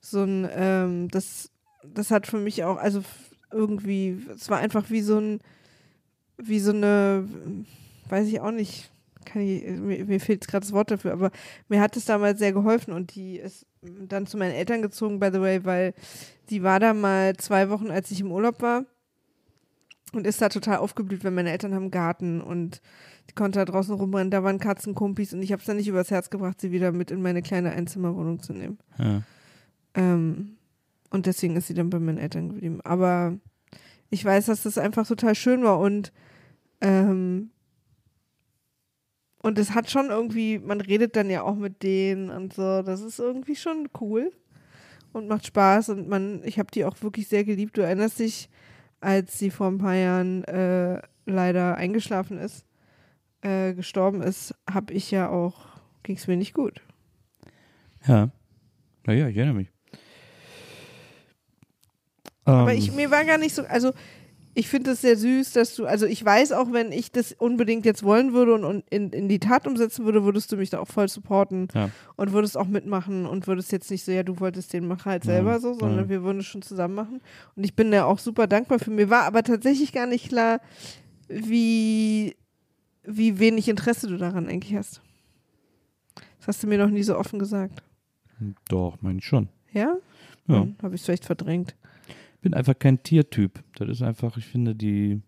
[0.00, 1.50] so ein, ähm, das,
[1.84, 3.02] das hat für mich auch, also
[3.52, 5.40] irgendwie, es war einfach wie so ein,
[6.36, 7.28] wie so eine,
[8.08, 8.90] weiß ich auch nicht,
[9.26, 11.30] kann ich, mir, mir fehlt gerade das Wort dafür, aber
[11.68, 15.28] mir hat es damals sehr geholfen und die ist dann zu meinen Eltern gezogen, by
[15.32, 15.92] the way, weil
[16.48, 18.84] die war da mal zwei Wochen, als ich im Urlaub war
[20.12, 22.80] und ist da total aufgeblüht, weil meine Eltern haben einen Garten und
[23.28, 26.10] die konnte da draußen rumrennen, da waren Katzenkumpis und ich habe es dann nicht übers
[26.10, 28.78] Herz gebracht, sie wieder mit in meine kleine Einzimmerwohnung zu nehmen.
[28.98, 29.22] Ja.
[29.94, 30.56] Ähm,
[31.10, 32.80] und deswegen ist sie dann bei meinen Eltern geblieben.
[32.82, 33.38] Aber
[34.10, 36.12] ich weiß, dass das einfach total schön war und
[36.80, 37.50] ähm,
[39.46, 42.82] und es hat schon irgendwie, man redet dann ja auch mit denen und so.
[42.82, 44.32] Das ist irgendwie schon cool
[45.12, 47.76] und macht Spaß und man, ich habe die auch wirklich sehr geliebt.
[47.76, 48.48] Du erinnerst dich,
[49.00, 52.66] als sie vor ein paar Jahren äh, leider eingeschlafen ist,
[53.42, 55.68] äh, gestorben ist, habe ich ja auch,
[56.02, 56.82] ging es mir nicht gut.
[58.08, 58.30] Ja.
[59.04, 59.68] Naja, ich erinnere mich.
[62.44, 63.92] Aber Ähm, ich, mir war gar nicht so, also
[64.58, 67.84] ich finde es sehr süß, dass du, also ich weiß auch, wenn ich das unbedingt
[67.84, 70.78] jetzt wollen würde und, und in, in die Tat umsetzen würde, würdest du mich da
[70.78, 71.90] auch voll supporten Ja.
[72.16, 75.24] und würdest auch mitmachen und würdest jetzt nicht so, ja, du wolltest den Mach halt
[75.24, 76.08] selber so, sondern ja.
[76.08, 77.20] wir würden es schon zusammen machen.
[77.54, 78.90] Und ich bin da auch super dankbar für.
[78.90, 80.60] Mir war aber tatsächlich gar nicht klar,
[81.28, 82.34] wie,
[83.04, 85.02] wie wenig Interesse du daran eigentlich hast.
[86.38, 87.82] Das hast du mir noch nie so offen gesagt.
[88.70, 89.48] Doch, meine ich schon.
[89.72, 89.96] Ja?
[90.48, 90.66] Ja.
[90.82, 91.74] Habe ich es vielleicht verdrängt.
[92.46, 93.58] Ich bin einfach kein Tiertyp.
[93.74, 95.20] Das ist einfach, ich finde, die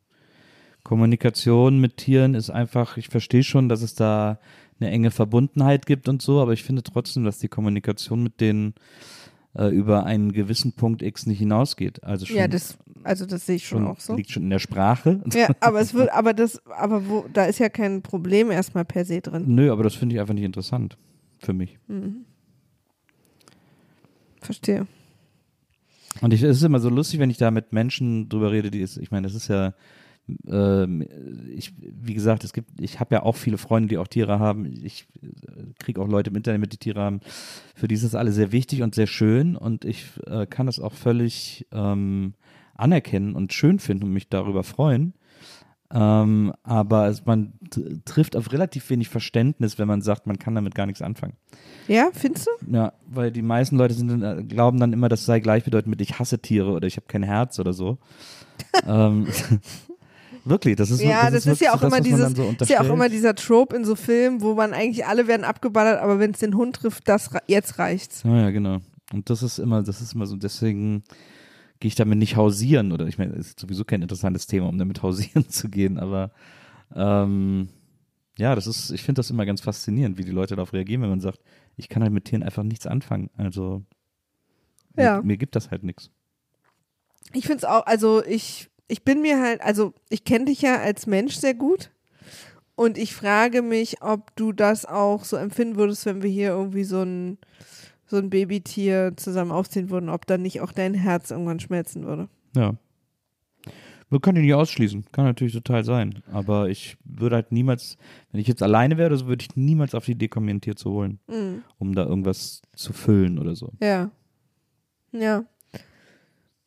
[0.84, 4.38] Kommunikation mit Tieren ist einfach, ich verstehe schon, dass es da
[4.78, 8.74] eine enge Verbundenheit gibt und so, aber ich finde trotzdem, dass die Kommunikation mit denen
[9.56, 12.04] äh, über einen gewissen Punkt X nicht hinausgeht.
[12.04, 14.14] Also schon, ja, das, also das sehe ich schon, schon auch so.
[14.14, 15.20] liegt schon in der Sprache.
[15.34, 19.04] Ja, aber es wird, aber das, aber wo, da ist ja kein Problem erstmal per
[19.04, 19.42] se drin.
[19.48, 20.96] Nö, aber das finde ich einfach nicht interessant
[21.38, 21.80] für mich.
[21.88, 22.26] Mhm.
[24.40, 24.86] Verstehe.
[26.20, 28.80] Und ich, es ist immer so lustig, wenn ich da mit Menschen drüber rede, die
[28.80, 29.74] ist, ich meine, das ist ja,
[30.46, 31.06] ähm,
[31.54, 34.66] ich, wie gesagt, es gibt, ich habe ja auch viele Freunde, die auch Tiere haben.
[34.66, 35.06] Ich
[35.78, 37.20] kriege auch Leute im Internet mit, die Tiere haben.
[37.74, 40.80] Für die ist das alles sehr wichtig und sehr schön und ich äh, kann das
[40.80, 42.34] auch völlig ähm,
[42.74, 45.14] anerkennen und schön finden und mich darüber freuen.
[45.90, 47.54] Ähm, aber es, man
[48.04, 51.32] trifft auf relativ wenig Verständnis, wenn man sagt, man kann damit gar nichts anfangen.
[51.86, 52.76] Ja, findest du?
[52.76, 56.18] Ja, weil die meisten Leute sind, äh, glauben dann immer, das sei gleichbedeutend mit ich
[56.18, 57.96] hasse Tiere oder ich habe kein Herz oder so.
[58.86, 59.26] ähm,
[60.44, 62.68] wirklich, das ist ja, das, ist, wirklich ja so auch das, immer dieses, so ist
[62.68, 66.18] ja auch immer dieser Trope in so Filmen, wo man eigentlich alle werden abgeballert, aber
[66.18, 68.24] wenn es den Hund trifft, das jetzt reicht's.
[68.24, 68.80] Ja, ja, genau.
[69.14, 71.02] Und das ist immer, das ist immer so, deswegen
[71.80, 74.78] gehe ich damit nicht hausieren oder ich meine, es ist sowieso kein interessantes Thema, um
[74.78, 76.30] damit hausieren zu gehen, aber
[76.94, 77.68] ähm,
[78.38, 81.10] ja, das ist, ich finde das immer ganz faszinierend, wie die Leute darauf reagieren, wenn
[81.10, 81.40] man sagt,
[81.76, 83.30] ich kann halt mit Tieren einfach nichts anfangen.
[83.36, 83.82] Also
[84.96, 85.16] Ja.
[85.16, 86.10] mir, mir gibt das halt nichts.
[87.32, 90.80] Ich finde es auch, also ich, ich bin mir halt, also ich kenne dich ja
[90.80, 91.90] als Mensch sehr gut
[92.74, 96.84] und ich frage mich, ob du das auch so empfinden würdest, wenn wir hier irgendwie
[96.84, 97.38] so ein,
[98.08, 102.28] so ein Babytier zusammen aufziehen würden, ob dann nicht auch dein Herz irgendwann schmelzen würde.
[102.56, 102.74] Ja.
[104.10, 105.04] Wir können ihn nicht ausschließen.
[105.12, 106.22] Kann natürlich total sein.
[106.32, 107.98] Aber ich würde halt niemals,
[108.32, 110.76] wenn ich jetzt alleine wäre, so würde ich niemals auf die Idee kommen, ein Tier
[110.76, 111.62] zu holen, Mhm.
[111.78, 113.72] um da irgendwas zu füllen oder so.
[113.82, 114.10] Ja.
[115.12, 115.44] Ja.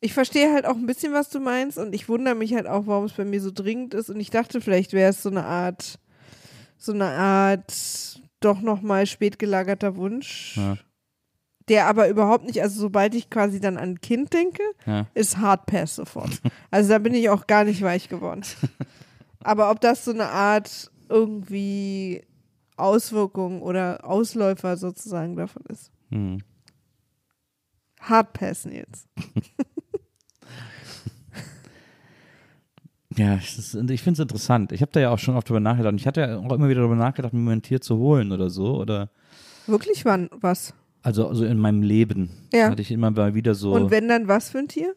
[0.00, 2.86] Ich verstehe halt auch ein bisschen, was du meinst und ich wundere mich halt auch,
[2.86, 5.44] warum es bei mir so dringend ist und ich dachte, vielleicht wäre es so eine
[5.44, 5.98] Art,
[6.76, 10.76] so eine Art doch nochmal spät gelagerter Wunsch, Ja.
[11.68, 15.06] Der aber überhaupt nicht, also sobald ich quasi dann an ein Kind denke, Ja.
[15.14, 16.40] ist Hard Pass sofort.
[16.70, 18.42] Also da bin ich auch gar nicht weich geworden.
[19.44, 22.22] Aber ob das so eine Art irgendwie
[22.76, 25.90] Auswirkung oder Ausläufer sozusagen davon ist.
[26.10, 26.38] Hm.
[28.00, 29.06] Hard Passen jetzt.
[33.16, 34.72] Ja, ist, ich finde es interessant.
[34.72, 35.92] Ich habe da ja auch schon oft drüber nachgedacht.
[35.92, 38.48] Und ich hatte ja auch immer wieder darüber nachgedacht, mir ein Tier zu holen oder
[38.48, 38.76] so.
[38.78, 39.10] Oder
[39.66, 40.72] Wirklich wann was?
[41.02, 42.70] Also, also in meinem Leben Ja.
[42.70, 43.72] hatte ich immer mal wieder so.
[43.72, 44.94] Und wenn dann was für ein Tier?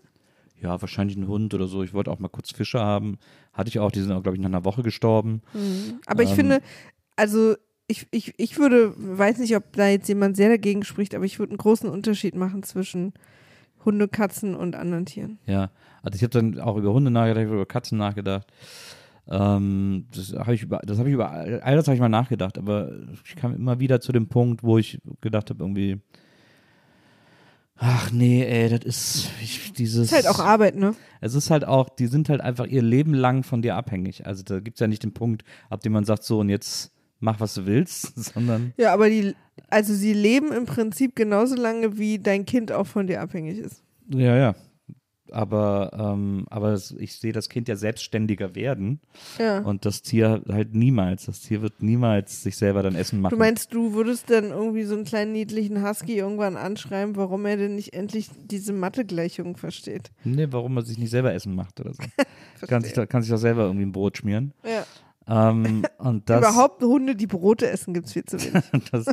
[0.61, 1.83] ja, wahrscheinlich ein Hund oder so.
[1.83, 3.17] Ich wollte auch mal kurz Fische haben.
[3.53, 5.41] Hatte ich auch, die sind auch, glaube ich, nach einer Woche gestorben.
[6.07, 6.35] Aber ich Ähm.
[6.35, 6.61] finde,
[7.15, 7.55] also
[7.87, 11.37] ich, ich, ich würde, weiß nicht, ob da jetzt jemand sehr dagegen spricht, aber ich
[11.37, 13.13] würde einen großen Unterschied machen zwischen
[13.83, 15.37] Hunde, Katzen und anderen Tieren.
[15.45, 15.69] Ja,
[16.01, 18.47] also ich habe dann auch über Hunde nachgedacht, ich über Katzen nachgedacht.
[19.29, 22.57] Ähm, das habe ich über, das habe ich über, all das habe ich mal nachgedacht,
[22.57, 22.91] aber
[23.25, 25.99] ich kam immer wieder zu dem Punkt, wo ich gedacht habe, irgendwie,
[27.75, 30.11] ach nee, ey, das ist ich, dieses.
[30.11, 30.95] Ist halt auch Arbeit, ne?
[31.21, 34.25] Es ist halt auch, die sind halt einfach ihr Leben lang von dir abhängig.
[34.25, 36.91] Also da gibt es ja nicht den Punkt, ab dem man sagt, so und jetzt
[37.19, 39.35] mach, was du willst, sondern Ja, aber die,
[39.69, 43.83] also sie leben im Prinzip genauso lange, wie dein Kind auch von dir abhängig ist.
[44.09, 44.55] ja, ja.
[45.31, 48.99] Aber, ähm, aber ich sehe das Kind ja selbstständiger werden.
[49.39, 49.59] Ja.
[49.59, 51.25] Und das Tier halt niemals.
[51.25, 53.31] Das Tier wird niemals sich selber dann Essen machen.
[53.31, 57.57] Du meinst, du würdest dann irgendwie so einen kleinen niedlichen Husky irgendwann anschreiben, warum er
[57.57, 60.11] denn nicht endlich diese Mathe-Gleichung versteht?
[60.23, 62.03] nee, warum man sich nicht selber Essen macht oder so.
[62.67, 64.53] kann, sich doch, kann sich doch selber irgendwie ein Brot schmieren.
[64.63, 64.85] Ja.
[65.27, 68.63] Ähm, und das, Überhaupt Hunde, die Brote essen, gibt es viel zu wenig.
[68.91, 69.07] das,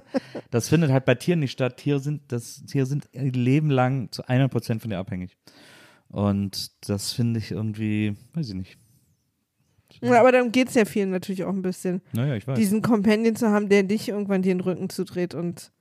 [0.51, 1.79] das findet halt bei Tieren nicht statt.
[1.79, 5.37] Tiere sind, das, Tiere sind ihr Leben lang zu 100% von dir abhängig.
[6.13, 8.79] Und das finde ich irgendwie, weiß ich nicht.
[10.01, 12.03] Ja, aber darum geht es ja vielen natürlich auch ein bisschen.
[12.13, 12.59] Naja, ich weiß.
[12.59, 15.73] Diesen Companion zu haben, der dich irgendwann dir den Rücken zudreht und,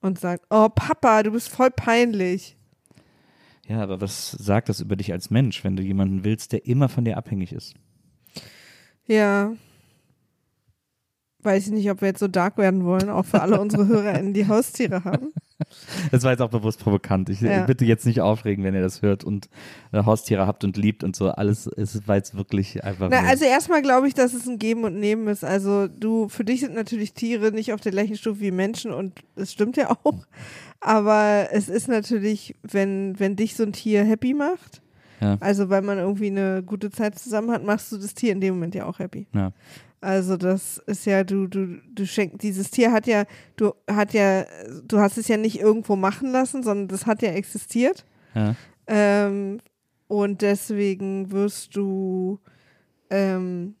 [0.00, 2.56] und sagt, oh Papa, du bist voll peinlich.
[3.68, 6.88] ja, aber was sagt das über dich als Mensch, wenn du jemanden willst, der immer
[6.88, 7.74] von dir abhängig ist?
[9.06, 9.52] Ja.
[11.40, 14.34] weiß ich nicht, ob wir jetzt so dark werden wollen, auch für alle unsere HörerInnen,
[14.34, 15.32] die Haustiere haben.
[16.10, 17.28] Das war jetzt auch bewusst provokant.
[17.30, 17.64] Ich Ja.
[17.64, 19.48] bitte jetzt nicht aufregen, wenn ihr das hört und
[19.92, 21.30] äh, Haustiere habt und liebt und so.
[21.30, 23.08] Alles ist, war jetzt wirklich einfach.
[23.10, 25.44] Na, also erstmal glaube ich, dass es ein Geben und Nehmen ist.
[25.44, 29.14] Also du, für dich sind natürlich Tiere nicht auf der gleichen Stufe wie Menschen und
[29.34, 30.26] es stimmt ja auch.
[30.80, 34.82] Aber es ist natürlich, wenn, wenn dich so ein Tier happy macht,
[35.20, 35.38] Ja.
[35.40, 38.54] also weil man irgendwie eine gute Zeit zusammen hat, machst du das Tier in dem
[38.54, 39.26] Moment ja auch happy.
[39.34, 39.52] ja.
[40.00, 43.24] Also das ist ja, du, du, du schenkst, dieses Tier hat ja,
[43.56, 44.44] du hat ja,
[44.84, 48.04] du hast es ja nicht irgendwo machen lassen, sondern das hat ja existiert.
[48.34, 48.54] Ja.
[48.86, 49.58] Ähm,
[50.08, 52.38] und deswegen wirst du,
[53.10, 53.74] ähm,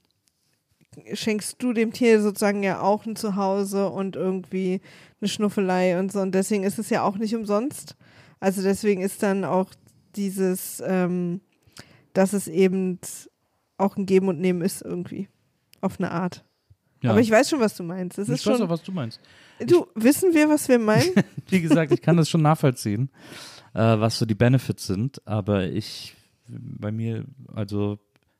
[1.12, 4.80] schenkst du dem Tier sozusagen ja auch ein Zuhause und irgendwie
[5.20, 6.20] eine Schnuffelei und so.
[6.20, 7.96] Und deswegen ist es ja auch nicht umsonst.
[8.40, 9.70] Also deswegen ist dann auch
[10.16, 11.40] dieses, ähm,
[12.14, 12.98] dass es eben
[13.76, 15.28] auch ein Geben und Nehmen ist irgendwie.
[15.80, 16.44] Auf eine Art.
[17.02, 17.10] ja.
[17.10, 18.18] Aber ich weiß schon, was du meinst.
[18.18, 18.66] Es ich ist weiß schon.
[18.66, 19.20] auch, was du meinst.
[19.66, 21.14] Du, wissen wir, was wir meinen?
[21.48, 23.10] Wie gesagt, ich kann das schon nachvollziehen,
[23.74, 26.14] äh, was so die Benefits sind, aber ich,
[26.48, 27.98] bei mir, also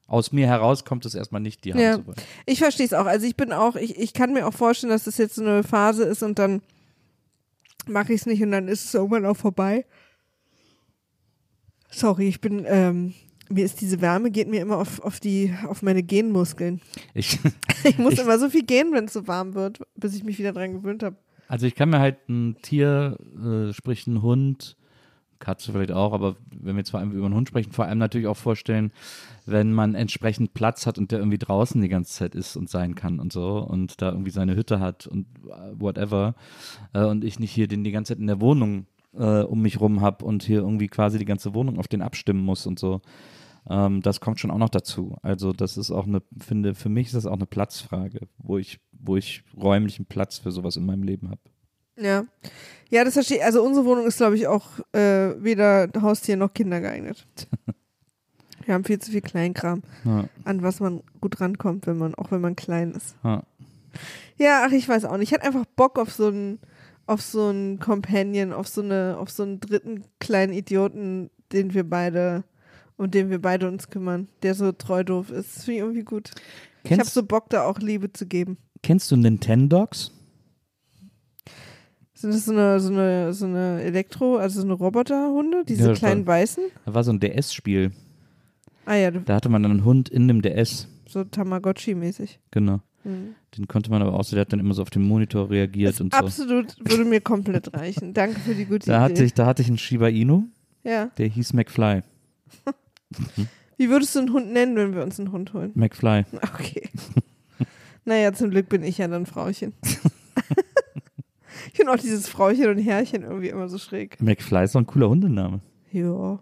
[0.09, 1.94] aus mir heraus kommt es erstmal nicht, die haben Ja.
[1.96, 2.16] zu wollen.
[2.44, 3.07] Ich verstehe es auch.
[3.07, 5.62] Also ich bin auch, ich, ich kann mir auch vorstellen, dass das jetzt so eine
[5.64, 6.62] Phase ist und dann
[7.88, 9.85] mache ich es nicht und dann ist es irgendwann auch vorbei.
[11.90, 13.14] Sorry, ich bin, ähm,
[13.50, 16.80] mir ist diese Wärme, geht mir immer auf, auf die, auf meine Genmuskeln.
[17.14, 17.38] Ich,
[17.85, 20.38] Ich muss Ich- immer so viel gehen, wenn es so warm wird, bis ich mich
[20.38, 21.16] wieder dran gewöhnt habe.
[21.48, 24.76] also ich kann mir halt ein Tier, äh, sprich ein Hund,
[25.38, 27.98] Katze vielleicht auch, aber wenn wir jetzt vor allem über einen Hund sprechen, vor allem
[27.98, 28.90] natürlich auch vorstellen,
[29.44, 32.94] wenn man entsprechend Platz hat und der irgendwie draußen die ganze Zeit ist und sein
[32.94, 36.35] kann und so und da irgendwie seine Hütte hat und äh, whatever
[36.94, 39.78] äh, und ich nicht hier den die ganze Zeit in der Wohnung äh, um mich
[39.78, 43.02] rum habe und hier irgendwie quasi die ganze Wohnung auf den abstimmen muss und so.
[43.68, 45.16] Ähm, das kommt schon auch noch dazu.
[45.22, 48.81] Also das ist auch eine, finde, für mich ist das auch eine Platzfrage, wo ich,
[48.92, 51.40] wo ich räumlichen Platz für sowas in meinem Leben habe.
[51.98, 52.24] Ja.
[52.90, 53.44] Ja, das verstehe ich.
[53.44, 57.26] Also unsere Wohnung ist, glaube ich, auch äh, weder Haustier noch Kinder geeignet.
[58.64, 62.33] Wir haben viel zu viel Kleinkram, Ja, an was man gut rankommt, wenn man, auch
[62.33, 63.16] wenn man klein ist.
[63.24, 63.42] ja.
[64.38, 65.31] Ja, ach, ich weiß auch nicht.
[65.31, 66.59] Ich hatte einfach Bock auf so einen,
[67.07, 71.88] auf so einen Companion, auf so eine, auf so einen dritten kleinen Idioten, den wir
[71.88, 72.44] beide,
[72.96, 75.56] um den wir beide uns kümmern, der so treu doof ist.
[75.56, 76.30] Das finde ich irgendwie gut.
[76.85, 78.56] ich habe Kennst, so Bock, da auch Liebe zu geben.
[78.82, 80.12] kennst du Nintendogs?
[82.14, 85.88] Sind das so eine, so eine, so eine Elektro, also so eine Roboterhunde, diese Ja,
[85.90, 86.64] das kleinen weißen?
[86.87, 87.92] Da war so ein DS-Spiel.
[88.87, 90.88] Ah ja, du- Da hatte man dann einen Hund in dem DS.
[91.09, 92.38] so Tamagotchi-mäßig.
[92.52, 92.80] Genau.
[93.04, 93.35] Mhm.
[93.56, 96.00] Den konnte man aber auch so, der hat dann immer so auf den Monitor reagiert
[96.00, 96.18] und so.
[96.18, 98.14] Absolut, würde mir komplett reichen.
[98.14, 99.24] Danke für die gute Da hatte, Idee.
[99.24, 100.44] ich, da hatte ich einen Shiba Inu,
[100.85, 101.06] ja.
[101.18, 102.00] der hieß McFly.
[103.77, 105.73] Wie würdest du einen Hund nennen, wenn wir uns einen Hund holen?
[105.75, 106.25] McFly.
[106.55, 106.88] Okay.
[108.05, 109.75] naja, zum Glück bin ich ja dann Frauchen.
[111.73, 114.21] ich finde auch dieses Frauchen und Herrchen irgendwie immer so schräg.
[114.21, 115.61] McFly ist doch ein cooler Hundename.
[115.92, 116.38] Ja,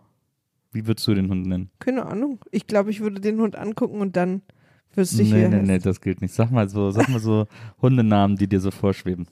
[0.73, 1.71] Wie würdest du den Hund nennen?
[1.81, 2.41] keine Ahnung.
[2.51, 4.43] Ich glaube, ich würde den Hund angucken und dann
[4.95, 5.67] wüsste ich, wie nee, er nee, heißt.
[5.67, 6.35] nee, das gilt nicht.
[6.35, 7.47] Sag mal so, sag mal so
[7.83, 9.27] Hundenamen, die dir so vorschweben.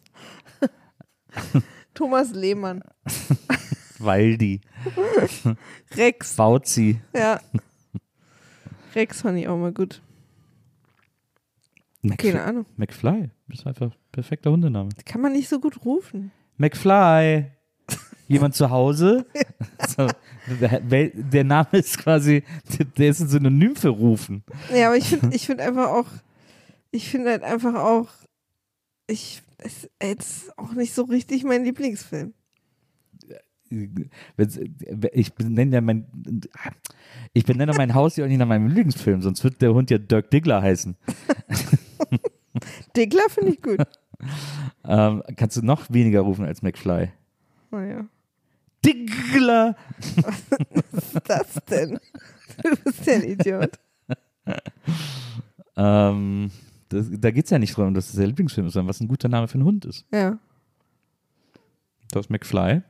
[1.94, 2.82] Thomas Lehmann.
[4.04, 4.60] Waldi,
[5.96, 6.36] Rex.
[6.36, 7.00] Bauzi.
[7.14, 7.40] Ja.
[8.94, 10.02] Rex fand ich auch mal gut.
[12.02, 12.32] McFly.
[12.32, 12.66] Keine Ahnung.
[12.76, 13.30] McFly.
[13.48, 14.90] Das ist einfach ein perfekter Hundename.
[15.04, 16.32] Kann man nicht so gut rufen.
[16.56, 17.46] McFly.
[18.28, 19.26] Jemand zu Hause?
[19.88, 20.08] so,
[20.60, 22.42] der, der Name ist quasi,
[22.96, 24.42] der ist ein Synonym für rufen.
[24.74, 26.06] Ja, aber ich finde ich find einfach auch,
[26.90, 28.08] ich finde halt einfach auch,
[29.06, 32.32] ich, es ist auch nicht so richtig mein Lieblingsfilm.
[35.12, 36.06] Ich benenne ja mein,
[37.32, 39.98] ich benenne mein Haus ja auch nicht nach meinem Lieblingsfilm, sonst wird der Hund ja
[39.98, 40.96] Dirk Diggler heißen.
[42.96, 43.80] Diggler finde ich gut.
[44.84, 47.10] Ähm, kannst du noch weniger rufen als McFly?
[47.70, 48.06] Naja.
[48.84, 49.76] Diggler!
[50.92, 51.98] Was ist das denn?
[52.62, 53.78] Du bist ja ein Idiot.
[55.76, 56.50] Ähm,
[56.88, 59.08] das, da geht es ja nicht darum, dass es der Lieblingsfilm ist, sondern was ein
[59.08, 60.04] guter Name für einen Hund ist.
[60.12, 60.38] Ja.
[62.10, 62.82] Das ist McFly.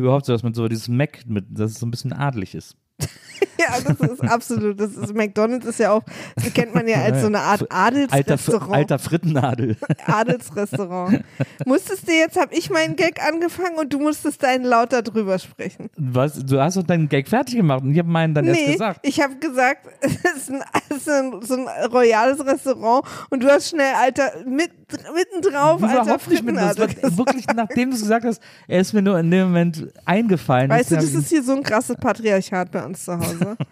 [0.00, 2.76] Überhaupt so, dass man so dieses Mac mit, dass es so ein bisschen adlig ist.
[3.58, 4.80] Ja, das ist absolut.
[4.80, 6.02] Das ist, McDonalds ist ja auch,
[6.36, 8.72] das kennt man ja als so eine Art Alter, Adelsrestaurant.
[8.72, 9.76] alter Frittennadel.
[10.06, 11.22] Adelsrestaurant.
[11.66, 15.90] Musstest du jetzt, habe ich meinen Gag angefangen und du musstest deinen lauter drüber sprechen.
[15.96, 16.44] Was?
[16.44, 19.00] Du hast doch deinen Gag fertig gemacht und ich habe meinen dann erst nee, gesagt.
[19.02, 23.48] ich habe gesagt, es ist, ein, es ist ein, so ein royales Restaurant und du
[23.48, 24.70] hast schnell, Alter, mit,
[25.14, 28.80] mittendrauf, Alter, Überhaupt nicht mit das Frittennadel war, Wirklich, nachdem du es gesagt hast, er
[28.80, 30.70] ist mir nur in dem Moment eingefallen.
[30.70, 33.56] Weißt du, das ist hier so ein krasses Patriarchat bei uns zu Hause.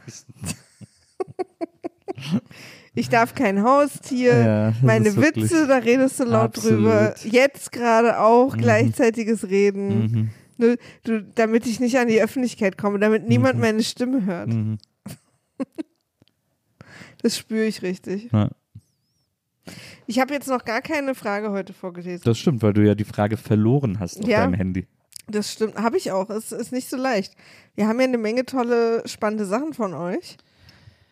[2.95, 4.37] Ich darf kein Haustier.
[4.39, 6.79] Ja, Meine Witze, da redest du laut Absolut.
[6.81, 7.15] drüber.
[7.23, 8.61] Jetzt gerade auch Mhm.
[8.61, 10.31] gleichzeitiges Reden.
[10.59, 10.77] Mhm.
[11.05, 13.61] Du, damit ich nicht an die Öffentlichkeit komme, damit niemand Mhm.
[13.61, 14.49] meine Stimme hört.
[14.49, 14.79] Mhm.
[17.23, 18.31] Das spüre ich richtig.
[18.33, 18.51] Ja,
[20.07, 22.23] Ich habe jetzt noch gar keine Frage heute vorgelesen.
[22.25, 24.41] das stimmt, weil du ja die Frage verloren hast auf Ja.
[24.41, 24.87] deinem Handy.
[25.31, 26.31] Das stimmt, habe ich auch.
[26.31, 27.35] Es ist nicht so leicht.
[27.75, 30.37] Wir haben ja eine Menge tolle, spannende Sachen von euch.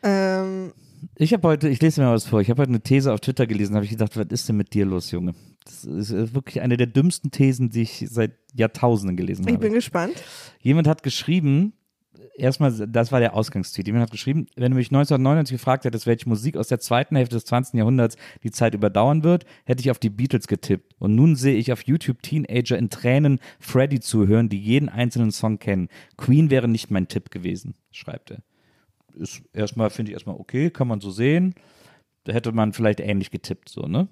[0.03, 0.73] Ähm,
[1.17, 3.21] Ich habe heute, ich lese mir mal was vor, ich habe heute eine These auf
[3.21, 5.35] Twitter gelesen, habe ich gedacht, was ist denn mit dir los, Junge?
[5.65, 9.59] Das ist äh, wirklich eine der dümmsten Thesen, die ich seit Jahrtausenden gelesen ich habe.
[9.65, 10.23] bin gespannt.
[10.61, 11.73] Jemand hat geschrieben,
[12.37, 16.29] erstmal, das war der Ausgangstweet, jemand hat geschrieben, wenn du mich 1999 gefragt hättest, welche
[16.29, 17.75] Musik aus der zweiten Hälfte des 20.
[17.75, 20.95] Jahrhunderts die Zeit überdauern wird, hätte ich auf die Beatles getippt.
[20.99, 25.59] Und nun sehe ich auf YouTube Teenager in Tränen Freddy zuhören, die jeden einzelnen Song
[25.59, 25.89] kennen.
[26.17, 28.43] Queen wäre nicht mein Tipp gewesen, schreibt er.
[29.15, 31.55] Ist erstmal, finde ich erstmal okay, kann man so sehen.
[32.25, 34.09] Da hätte man vielleicht ähnlich getippt, so, ne?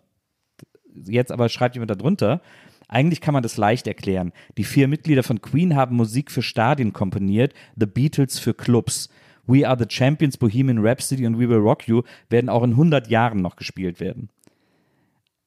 [0.94, 2.40] Jetzt aber schreibt jemand darunter,
[2.88, 4.32] eigentlich kann man das leicht erklären.
[4.56, 9.08] Die vier Mitglieder von Queen haben Musik für Stadien komponiert, The Beatles für Clubs.
[9.46, 13.08] We Are the Champions, Bohemian Rhapsody und We Will Rock You werden auch in 100
[13.08, 14.30] Jahren noch gespielt werden.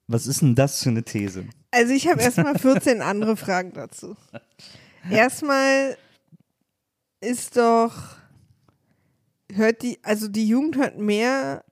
[0.08, 1.46] Was ist denn das für eine These?
[1.72, 4.16] Also ich habe erstmal 14 andere Fragen dazu.
[5.10, 5.98] Erstmal
[7.20, 8.16] ist doch,
[9.52, 11.64] hört die, also die Jugend hört mehr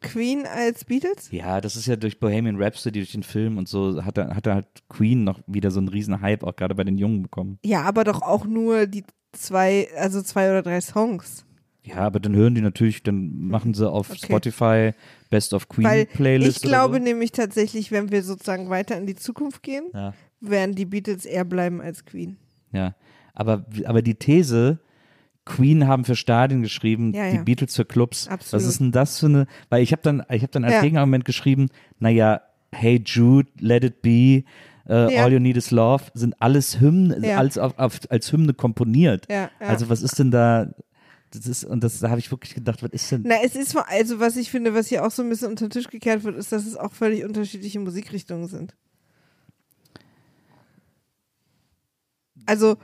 [0.00, 1.30] Queen als Beatles?
[1.30, 4.46] Ja, das ist ja durch Bohemian Rhapsody, durch den Film und so, hat er, hat
[4.46, 7.58] er halt Queen noch wieder so einen riesen Hype, auch gerade bei den Jungen bekommen.
[7.64, 11.44] Ja, aber doch auch nur die zwei, also zwei oder drei Songs.
[11.84, 14.18] Ja, aber dann hören die natürlich, dann machen sie auf Okay.
[14.26, 14.92] Spotify
[15.30, 16.56] Best of Queen Weil Playlist.
[16.58, 17.02] ich glaube so.
[17.02, 20.12] nämlich tatsächlich, wenn wir sozusagen weiter in die Zukunft gehen, Ja.
[20.40, 22.36] werden die Beatles eher bleiben als Queen.
[22.72, 22.94] Ja,
[23.32, 24.80] aber, aber die These,
[25.48, 27.42] Queen haben für Stadien geschrieben, Ja, die ja.
[27.42, 28.28] Beatles für Clubs.
[28.28, 28.52] Absolut.
[28.62, 30.82] Was ist denn das für eine, weil ich habe dann, ich habe dann als Ja.
[30.82, 34.44] Gegenargument geschrieben, naja, Hey Jude, Let It Be,
[34.88, 35.24] äh, Ja.
[35.24, 37.38] All You Need Is Love, sind alles Hymnen, Ja.
[37.38, 39.26] alles auf, auf, als Hymne komponiert.
[39.30, 39.50] Ja.
[39.58, 40.70] Also was ist denn da,
[41.30, 43.74] das ist, und das, da habe ich wirklich gedacht, was ist denn, Na, es ist
[43.76, 46.36] also was ich finde, was hier auch so ein bisschen unter den Tisch gekehrt wird,
[46.36, 48.74] ist, dass es auch völlig unterschiedliche Musikrichtungen sind.
[52.46, 52.76] Also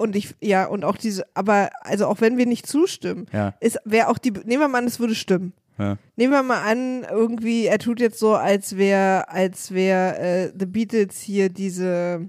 [0.00, 3.78] und ich ja und auch diese, aber also auch wenn wir nicht zustimmen, ja, ist
[3.84, 5.52] wäre auch die nehmen wir mal an, es würde stimmen.
[5.78, 10.52] ja, Nehmen wir mal an, irgendwie er tut jetzt so, als wäre als wäre äh,
[10.58, 12.28] The Beatles hier diese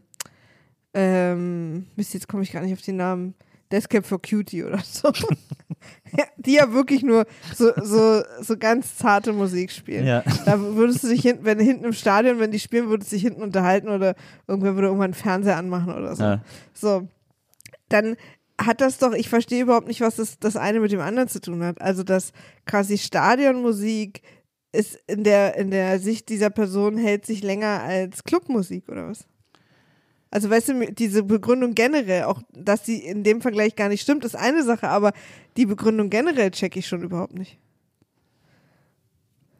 [0.93, 3.33] ähm, Mist, jetzt komme ich gar nicht auf den Namen.
[3.71, 5.13] Deathcap for Cutie oder so.
[6.37, 10.05] Die ja wirklich nur so, so, so ganz zarte Musik spielen.
[10.05, 13.15] ja, Da würdest du dich hinten, wenn hinten im Stadion, wenn die spielen, würdest du
[13.15, 16.23] dich hinten unterhalten oder irgendwer würde irgendwann einen Fernseher anmachen oder so.
[16.23, 16.41] ja.
[16.73, 17.07] So.
[17.91, 18.15] Dann
[18.59, 21.41] hat das doch, ich verstehe überhaupt nicht, was das, das eine mit dem anderen zu
[21.41, 21.81] tun hat.
[21.81, 22.31] Also, dass
[22.65, 24.21] quasi Stadionmusik
[24.71, 29.25] ist in der, in der Sicht dieser Person hält sich länger als Clubmusik oder was?
[30.29, 34.23] Also, weißt du, diese Begründung generell, auch dass sie in dem Vergleich gar nicht stimmt,
[34.23, 35.11] ist eine Sache, aber
[35.57, 37.57] die Begründung generell checke ich schon überhaupt nicht.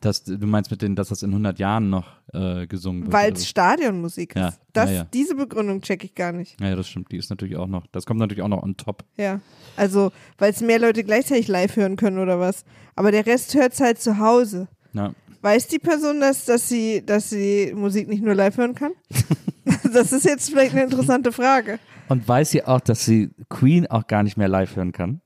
[0.01, 3.13] Das, du meinst mit denen, dass das in 100 Jahren noch äh, gesungen wird?
[3.13, 3.47] Weil oder es?
[3.47, 4.59] Stadionmusik Ja, ist.
[4.73, 5.03] Das, ja, ja.
[5.13, 6.59] Diese Begründung checke ich gar nicht.
[6.59, 9.03] Ja, das stimmt, die ist natürlich auch noch, das kommt natürlich auch noch on top.
[9.17, 9.39] Ja.
[9.77, 12.65] Also, weil es mehr Leute gleichzeitig live hören können oder was.
[12.95, 14.67] Aber der Rest hört es halt zu Hause.
[14.93, 15.13] Ja.
[15.41, 18.91] Weiß die Person das, dass sie, dass sie Musik nicht nur live hören kann?
[19.93, 21.79] das ist jetzt vielleicht eine interessante Frage.
[22.09, 25.21] Und weiß sie auch, dass sie Queen auch gar nicht mehr live hören kann?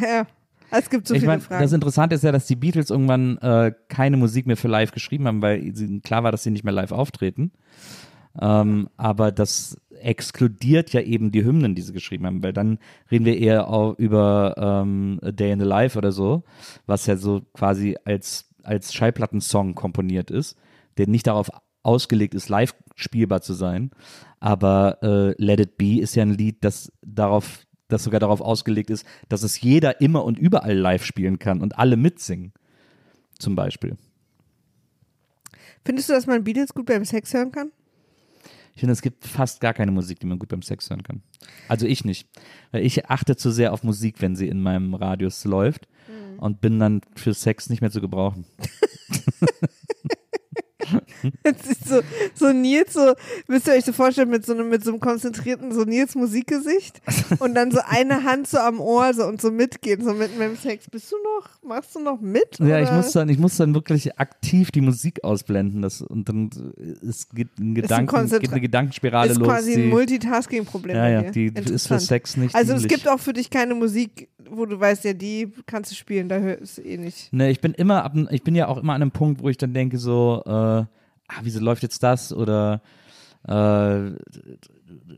[0.00, 0.26] Ja.
[0.78, 1.62] Es gibt so ich viele meine, Fragen.
[1.62, 5.26] das Interessante ist ja, dass die Beatles irgendwann äh, keine Musik mehr für live geschrieben
[5.26, 7.52] haben, weil sie, klar war, dass sie nicht mehr live auftreten.
[8.40, 12.78] Ähm, aber das exkludiert ja eben die Hymnen, die sie geschrieben haben, weil dann
[13.10, 16.42] reden wir eher auch über ähm, A Day in the Life oder so,
[16.86, 20.56] was ja so quasi als, als Schallplattensong komponiert ist,
[20.98, 21.50] der nicht darauf
[21.82, 23.90] ausgelegt ist, live spielbar zu sein.
[24.40, 28.90] Aber äh, Let It Be ist ja ein Lied, das darauf, das sogar darauf ausgelegt
[28.90, 32.52] ist, dass es jeder immer und überall live spielen kann und alle mitsingen.
[33.38, 33.96] Zum Beispiel.
[35.84, 37.72] Findest du, dass man Beatles gut beim Sex hören kann?
[38.74, 41.22] Ich finde, es gibt fast gar keine Musik, die man gut beim Sex hören kann.
[41.68, 42.28] Also ich nicht.
[42.72, 45.86] Weil ich achte zu sehr auf Musik, wenn sie in meinem Radius läuft
[46.38, 48.44] und bin dann für Sex nicht mehr zu gebrauchen.
[51.44, 52.00] Jetzt ist so,
[52.34, 53.14] so Nils, so,
[53.48, 57.00] müsst ihr euch so vorstellen, mit so einem, mit so einem konzentrierten, so Nils Musikgesicht
[57.40, 60.56] und dann so eine Hand so am Ohr so und so mitgehen, so mitten beim
[60.56, 60.88] Sex.
[60.90, 62.58] Bist du noch, machst du noch mit?
[62.58, 65.82] Ja, ich muss dann, ich muss dann wirklich aktiv die Musik ausblenden.
[65.82, 66.50] Das, und dann
[67.06, 69.48] es geht, ein Gedanken, Konzentra- geht eine Gedankenspirale ist los.
[69.48, 71.98] quasi ein Multitasking-Problem ja, ja, die ist für.
[72.00, 72.98] Sex nicht Also es dienlich.
[72.98, 76.38] gibt auch für dich keine Musik, wo du weißt, ja, die kannst du spielen, da
[76.38, 77.32] hörst du eh nicht.
[77.32, 79.56] Ne, ich bin immer ab, ich bin ja auch immer an einem Punkt, wo ich
[79.56, 80.84] dann denke so, äh,
[81.28, 82.82] ah, wieso läuft jetzt das oder
[83.48, 84.10] äh,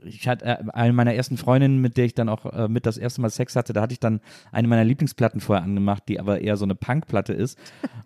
[0.04, 2.98] ich hatte äh, eine meiner ersten Freundinnen, mit der ich dann auch äh, mit das
[2.98, 4.20] erste Mal Sex hatte, da hatte ich dann
[4.52, 7.59] eine meiner Lieblingsplatten vorher angemacht, die aber eher so eine Punkplatte ist.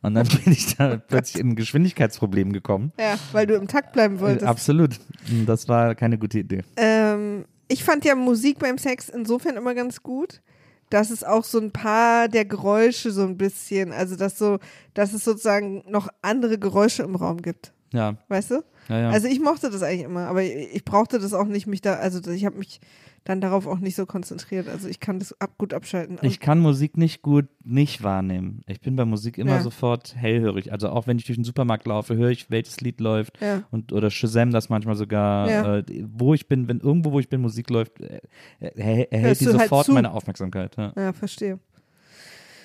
[0.02, 2.92] Und dann bin ich da plötzlich in ein Geschwindigkeitsproblem gekommen.
[2.98, 4.44] Ja, weil du im Takt bleiben wolltest.
[4.44, 4.98] Absolut.
[5.46, 6.62] Das war keine gute Idee.
[6.76, 10.42] Ähm, ich fand ja Musik beim Sex insofern immer ganz gut,
[10.90, 14.58] dass es auch so ein paar der Geräusche so ein bisschen, also dass so,
[14.92, 17.72] dass es sozusagen noch andere Geräusche im Raum gibt.
[17.92, 18.16] Ja.
[18.28, 18.62] Weißt du?
[18.88, 19.10] Ja, ja.
[19.10, 22.30] Also ich mochte das eigentlich immer, aber ich, brauchte das auch nicht, mich da, also
[22.30, 22.80] ich habe mich
[23.24, 24.68] dann darauf auch nicht so konzentriert.
[24.68, 26.18] Also ich kann das ab, gut abschalten.
[26.22, 28.62] Ich kann Musik nicht gut nicht wahrnehmen.
[28.66, 29.62] Ich bin bei Musik immer Ja.
[29.62, 30.72] sofort hellhörig.
[30.72, 33.40] Also auch wenn ich durch den Supermarkt laufe, höre ich, welches Lied läuft.
[33.42, 33.64] Ja.
[33.70, 35.50] Und, oder Shazam das manchmal sogar.
[35.50, 35.76] Ja.
[35.78, 38.20] Äh, wo ich bin, wenn irgendwo, wo ich bin, Musik läuft, äh,
[38.60, 39.92] äh, erhält Hörst die halt sofort zu.
[39.92, 40.76] meine Aufmerksamkeit.
[40.78, 40.92] Ja.
[40.96, 41.58] Ja, verstehe.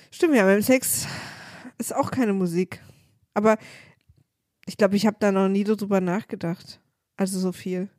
[0.09, 1.05] Stimmt ja, beim Sex
[1.78, 2.80] ist auch keine Musik.
[3.34, 3.57] Aber
[4.66, 6.80] ich glaube, ich habe da noch nie drüber nachgedacht.
[7.18, 7.89] Also so viel.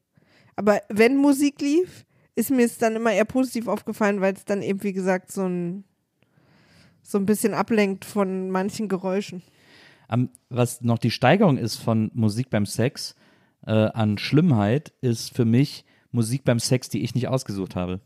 [0.56, 2.04] Aber wenn Musik lief,
[2.34, 5.44] ist mir es dann immer eher positiv aufgefallen, weil es dann eben, wie gesagt, so
[5.44, 5.84] ein,
[7.02, 9.42] so ein bisschen ablenkt von manchen Geräuschen.
[10.08, 13.14] Am, was noch die Steigerung ist von Musik beim Sex
[13.66, 18.00] äh, an Schlimmheit, ist für mich Musik beim Sex, die ich nicht ausgesucht habe.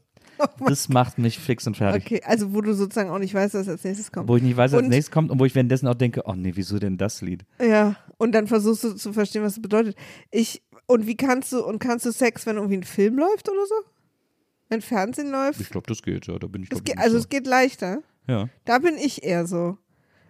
[0.66, 2.04] das macht mich fix und fertig.
[2.04, 4.28] Okay, also wo du sozusagen auch nicht weißt, was als nächstes kommt.
[4.28, 6.34] Wo ich nicht weiß, was als nächstes kommt und wo ich währenddessen auch denke, oh
[6.34, 7.44] nee, wieso denn das Lied?
[7.60, 9.96] Ja, und dann versuchst du zu verstehen, was es bedeutet.
[10.30, 13.66] Ich, und wie kannst du, und kannst du Sex, wenn irgendwie ein Film läuft oder
[13.66, 13.74] so?
[14.68, 15.60] Wenn Fernsehen läuft?
[15.60, 16.38] Ich glaube, das geht, ja.
[16.38, 18.02] Da bin ich Es glaub geht, ich, also nicht es geht leichter.
[18.26, 18.32] so.
[18.32, 18.48] Ja.
[18.64, 19.76] Da bin ich eher so.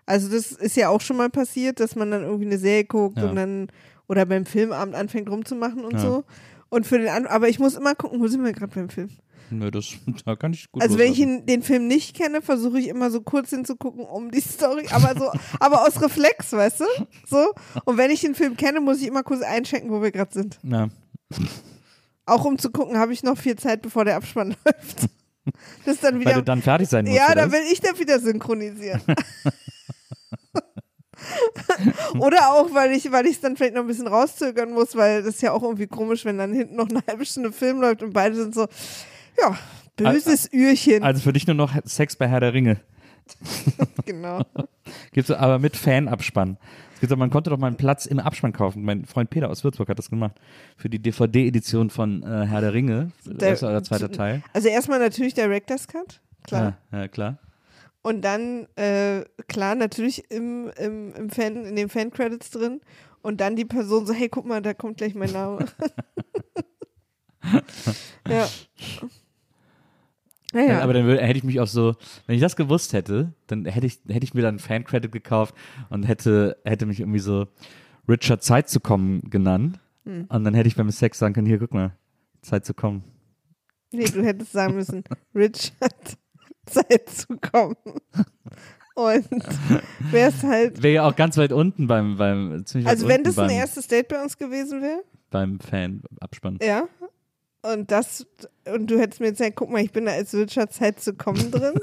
[0.07, 3.19] Also das ist ja auch schon mal passiert, dass man dann irgendwie eine Serie guckt
[3.19, 3.29] Ja.
[3.29, 3.69] und dann
[4.09, 6.01] oder beim Filmabend anfängt rumzumachen und Ja.
[6.01, 6.25] so.
[6.69, 9.11] Und für den An aber ich muss immer gucken, wo sind wir gerade beim Film?
[9.51, 9.95] Nö, das,
[10.25, 13.21] da kann ich gut also wenn ich den Film nicht kenne, versuche ich immer so
[13.21, 16.85] kurz hinzugucken um die Story, aber so, aber aus Reflex, weißt du?
[17.29, 17.53] So.
[17.85, 20.59] Und wenn ich den Film kenne, muss ich immer kurz einchecken, wo wir gerade sind.
[20.63, 20.89] Ja.
[22.27, 25.09] Auch um zu gucken, habe ich noch viel Zeit, bevor der Abspann läuft.
[25.85, 26.35] Das ist dann Weil wieder.
[26.35, 27.17] du dann fertig sein musst.
[27.17, 29.01] Ja, da will ich dann wieder synchronisieren.
[32.19, 35.23] Oder auch, weil ich weil ich es dann vielleicht noch ein bisschen rauszögern muss, weil
[35.23, 38.03] das ist ja auch irgendwie komisch, wenn dann hinten noch eine halbe Stunde Film läuft
[38.03, 38.67] und beide sind so,
[39.41, 39.59] ja,
[39.97, 41.03] böses Ührchen.
[41.03, 42.81] Also für dich nur noch Sex bei Herr der Ringe.
[44.07, 44.43] genau.
[45.13, 46.59] Gibt's aber mit Fanabspann.
[47.17, 48.83] Man konnte doch mal einen Platz im Abspann kaufen.
[48.83, 50.33] Mein Freund Peter aus Würzburg hat das gemacht.
[50.77, 53.13] Für die DVD-Edition von äh, Herr der Ringe.
[53.25, 54.43] Der- erster oder zweiter Teil.
[54.53, 56.77] Also erstmal natürlich Director's Cut, klar.
[56.93, 57.39] Ja, ja, klar.
[58.03, 62.81] Und dann, äh, klar, natürlich im, im, im Fan, in den Fan-Credits drin.
[63.23, 65.67] Und dann die Person so, hey, guck mal, da kommt gleich mein Name.
[68.29, 68.49] ja.
[70.53, 70.81] Ja, ja.
[70.81, 71.95] Aber dann würde, hätte ich mich auch so,
[72.27, 75.55] wenn ich das gewusst hätte, dann hätte ich, hätte ich mir dann Fan-Credit gekauft
[75.91, 77.47] und hätte, hätte mich irgendwie so
[78.09, 79.79] Richard Zeit zu kommen genannt.
[80.05, 80.27] Hm.
[80.29, 81.97] Und dann hätte ich beim Sex sagen können, hier, guck mal,
[82.43, 83.05] Zeit zu kommen.
[83.93, 86.17] Nee, du hättest sagen müssen, Richard,
[86.67, 87.77] Zeit zu kommen.
[88.95, 89.27] Und
[90.11, 93.87] wär's halt, Wäre ja auch ganz weit unten beim, beim also wenn das ein erstes
[93.89, 96.59] Date bei uns gewesen wäre, beim Fan-Abspann.
[96.63, 96.89] ja,
[97.63, 98.27] und das,
[98.67, 101.51] und du hättest mir gesagt, guck mal, ich bin da als Richard Zeit zu kommen
[101.51, 101.75] drin,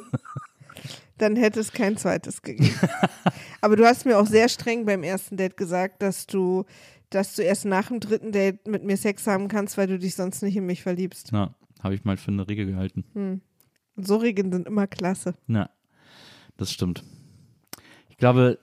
[1.17, 2.73] dann hätte es kein zweites gegeben.
[3.61, 6.65] Aber du hast mir auch sehr streng beim ersten Date gesagt, dass du,
[7.09, 10.15] dass du erst nach dem dritten Date mit mir Sex haben kannst, weil du dich
[10.15, 11.31] sonst nicht in mich verliebst.
[11.31, 13.05] Ja, habe ich mal für eine Regel gehalten.
[13.95, 15.35] Und so Regeln sind immer klasse.
[15.47, 15.69] Ja,
[16.57, 17.03] das stimmt.
[18.09, 18.59] Ich glaube,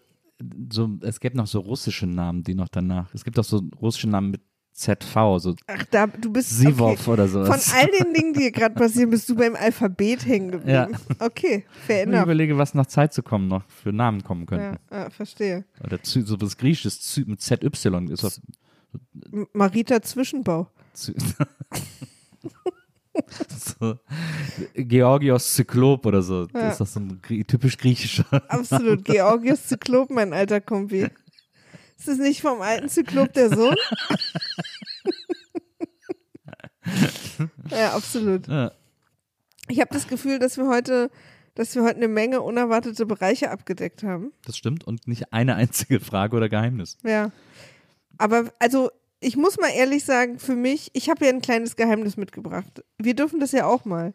[0.72, 3.12] so, es gäbe noch so russische Namen, die noch danach.
[3.14, 4.42] Es gibt auch so russische Namen mit
[4.74, 7.10] ZV, so Ach, da, du bist Sivov okay.
[7.10, 7.72] oder Von sowas.
[7.74, 10.70] all den Dingen, die hier gerade passieren, bist du beim Alphabet hängen geblieben.
[10.70, 10.88] Ja.
[11.26, 14.78] Okay, fair Ich überlege, was nach Zeit zu kommen noch für Namen kommen Ja, könnten.
[14.90, 15.64] ja, verstehe.
[15.84, 17.68] Oder so was Griechisches Zy, mit ZY
[18.10, 18.40] ist das.
[19.52, 20.68] Marita Zwischenbau.
[23.48, 23.96] So,
[24.74, 26.48] Georgios Zyklop oder so.
[26.52, 26.70] Ja.
[26.70, 28.24] Ist das so ein typisch griechischer?
[28.48, 29.04] Absolut.
[29.04, 31.06] Georgios Zyklop, mein alter Kumpi.
[31.98, 33.76] Ist es nicht vom alten Zyklop der Sohn?
[37.70, 38.46] ja, absolut.
[38.48, 38.72] Ja.
[39.68, 41.10] Ich habe das Gefühl, dass wir heute,
[41.54, 44.32] dass wir heute eine Menge unerwartete Bereiche abgedeckt haben.
[44.44, 46.98] Das stimmt und nicht eine einzige Frage oder Geheimnis.
[47.04, 47.30] Ja.
[48.18, 48.90] Aber also,
[49.20, 52.84] ich muss mal ehrlich sagen, für mich, ich habe ja ein kleines Geheimnis mitgebracht.
[52.98, 54.12] Wir dürfen das ja auch mal.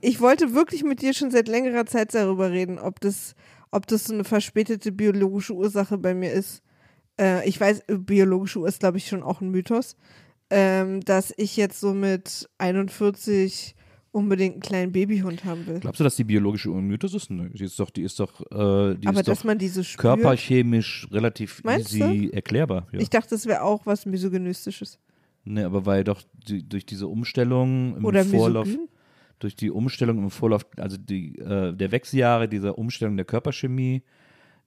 [0.00, 3.34] Ich wollte wirklich mit dir schon seit längerer Zeit darüber reden, ob das,
[3.70, 6.62] ob das so eine verspätete biologische Ursache bei mir ist.
[7.20, 9.96] Äh, ich weiß, biologische Uhr ist, glaube ich, schon auch ein Mythos.
[10.48, 13.74] Ähm, dass ich jetzt so mit 41
[14.12, 15.80] unbedingt einen kleinen Babyhund haben will.
[15.80, 17.30] Glaubst du, dass die biologische Uhr ein Mythos ist?
[17.30, 19.84] Nö, die ist doch, die ist doch, äh, die Aber ist dass doch man diese
[19.84, 20.00] spürt.
[20.00, 22.86] körperchemisch relativ Meinst easy erklärbar.
[22.92, 23.00] Ja.
[23.00, 24.98] Ich dachte, das wäre auch was Misogynistisches.
[25.44, 28.88] Nee, aber weil doch die, durch diese Umstellung im Oder Vorlauf, misogyn?
[29.38, 34.02] durch die Umstellung im Vorlauf, also die, äh, der Wechseljahre, dieser Umstellung der Körperchemie,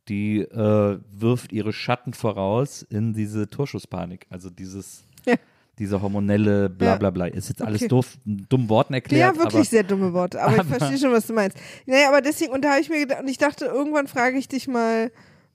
[0.07, 4.25] die äh, wirft ihre Schatten voraus in diese Torschusspanik.
[4.29, 5.35] Also dieses, Ja.
[5.77, 6.95] diese hormonelle bla Ja.
[6.97, 7.25] bla bla.
[7.27, 7.89] Ist jetzt alles Okay.
[7.89, 9.35] doof, in dummen Worten erklärt.
[9.35, 10.41] Ja, wirklich aber, sehr dumme Worte.
[10.41, 11.57] Aber, ich aber- verstehe schon, was du meinst.
[11.85, 14.47] Naja, aber deswegen, und da habe ich mir gedacht, und ich dachte, irgendwann frage ich
[14.47, 15.11] dich mal,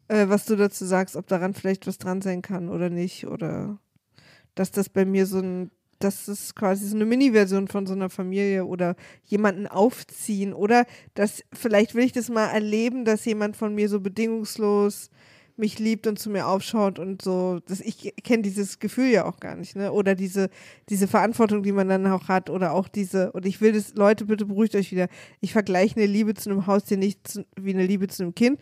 [0.08, 3.26] äh, was du dazu sagst, ob daran vielleicht was dran sein kann oder nicht.
[3.26, 3.78] Oder
[4.54, 8.64] dass das bei mir so ein, das quasi so eine Mini-Version von so einer Familie
[8.64, 10.52] oder jemanden aufziehen.
[10.52, 15.10] Oder dass, vielleicht will ich das mal erleben, dass jemand von mir so bedingungslos
[15.56, 19.38] mich liebt und zu mir aufschaut und so, das, ich kenne dieses Gefühl ja auch
[19.38, 19.92] gar nicht, ne?
[19.92, 20.50] Oder diese,
[20.88, 24.24] diese Verantwortung, die man dann auch hat, oder auch diese, und ich will das, Leute,
[24.24, 25.08] bitte beruhigt euch wieder.
[25.40, 28.58] Ich vergleiche eine Liebe zu einem Haustier nicht zu, wie eine Liebe zu einem Kind.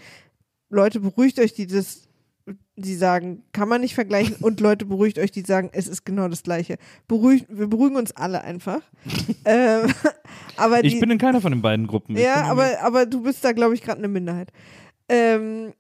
[0.69, 2.09] Leute, beruhigt euch, die das,
[2.77, 6.29] die sagen, kann man nicht vergleichen, und Leute, beruhigt euch, die sagen, es ist genau
[6.29, 6.77] das Gleiche.
[7.07, 8.81] Beruhigt, wir beruhigen uns alle einfach.
[9.45, 9.93] ähm,
[10.57, 12.17] aber ich die, bin in keiner von den beiden Gruppen.
[12.17, 14.53] Ich ja, aber, aber du bist da, glaube ich, gerade eine Minderheit.
[15.09, 15.73] Ähm,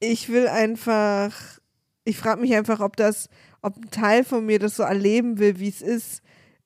[0.00, 1.32] ich will einfach,
[2.04, 3.28] ich frage mich einfach, ob das,
[3.60, 6.22] ob ein Teil von mir das so erleben will, wie es ist,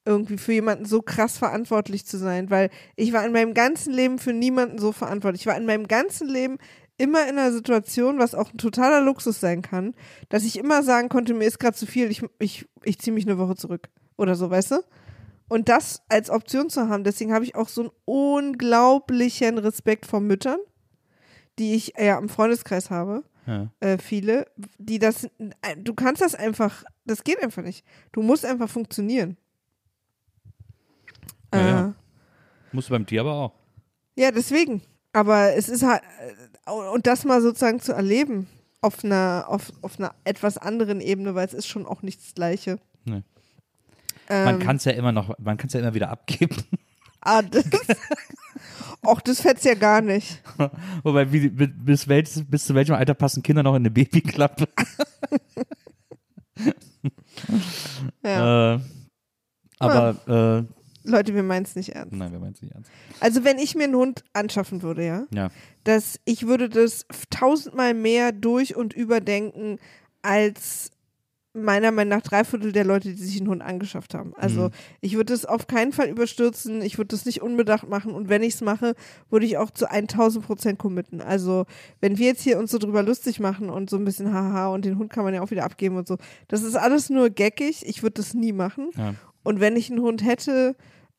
[0.07, 4.18] irgendwie für jemanden so krass verantwortlich zu sein, weil ich war in meinem ganzen Leben
[4.18, 5.42] für niemanden so verantwortlich.
[5.42, 6.59] Ich war in meinem ganzen Leben
[6.99, 9.94] immer in einer Situation, was auch ein totaler Luxus sein kann,
[10.28, 13.26] dass ich immer sagen konnte, mir ist gerade zu viel, ich, ich, ich ziehe mich
[13.26, 14.76] eine Woche zurück oder so, weißt du?
[15.49, 20.20] Und das als Option zu haben, deswegen habe ich auch so einen unglaublichen Respekt vor
[20.20, 20.59] Müttern,
[21.59, 23.70] die ich ja im Freundeskreis habe, ja.
[23.80, 24.47] äh, viele,
[24.78, 27.84] die das, äh, du kannst das einfach, das geht einfach nicht.
[28.12, 29.36] Du musst einfach funktionieren.
[31.55, 31.94] Ja, äh, ja.
[32.72, 33.53] Musst du beim Tier aber auch.
[34.16, 34.82] ja, deswegen.
[35.16, 36.02] Aber es ist halt,
[36.66, 38.48] äh, und das mal sozusagen zu erleben
[38.82, 42.34] auf einer, auf, auf einer etwas anderen Ebene, weil es ist schon auch nicht das
[42.34, 42.78] Gleiche.
[43.06, 43.22] Nee.
[44.28, 46.56] Ähm, Man kann es ja immer noch, man kann es ja immer wieder abgeben.
[47.22, 47.64] ah, das,
[49.06, 50.42] Och, das fetzt ja gar nicht.
[51.02, 54.68] Wobei, wie, bis, welches, bis zu welchem Alter passen Kinder noch in eine Babyklappe?
[58.22, 58.74] Ja.
[58.74, 58.80] Äh,
[59.78, 60.66] aber,
[61.07, 62.14] Leute, wir meinen es nicht ernst.
[62.14, 62.90] nein, wir meinen es nicht ernst.
[63.20, 65.50] Also wenn ich mir einen Hund anschaffen würde, ja, Ja.
[65.84, 69.78] dass ich würde das tausendmal mehr durch und überdenken
[70.22, 70.90] als
[71.59, 74.34] meiner Meinung nach drei Viertel der Leute, die sich einen Hund angeschafft haben.
[74.36, 74.70] Also Mhm.
[75.00, 78.42] ich würde das auf keinen Fall überstürzen, ich würde das nicht unbedacht machen und wenn
[78.42, 78.94] ich es mache,
[79.30, 81.22] würde ich auch zu 1000 Prozent committen.
[81.22, 81.64] Also
[82.02, 84.84] wenn wir jetzt hier uns so drüber lustig machen und so ein bisschen haha und
[84.84, 87.86] den Hund kann man ja auch wieder abgeben und so, das ist alles nur geckig,
[87.86, 88.90] ich würde das nie machen.
[88.94, 89.14] Ja.
[89.42, 90.76] Und wenn ich einen Hund hätte,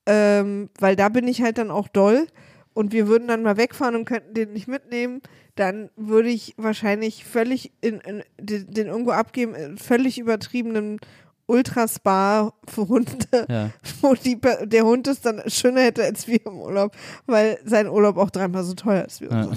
[0.07, 2.25] ähm, weil da bin ich halt dann auch doll
[2.73, 5.21] und wir würden dann mal wegfahren und könnten den nicht mitnehmen,
[5.55, 10.99] dann würde ich wahrscheinlich völlig in, in, den, den irgendwo abgeben, in völlig übertriebenen
[11.47, 13.69] Ultraspa für Hunde, Ja.
[14.01, 16.95] wo die, der Hund es dann schöner hätte als wir im Urlaub,
[17.25, 19.45] weil sein Urlaub auch dreimal so teuer ist wie Ja.
[19.45, 19.55] unser.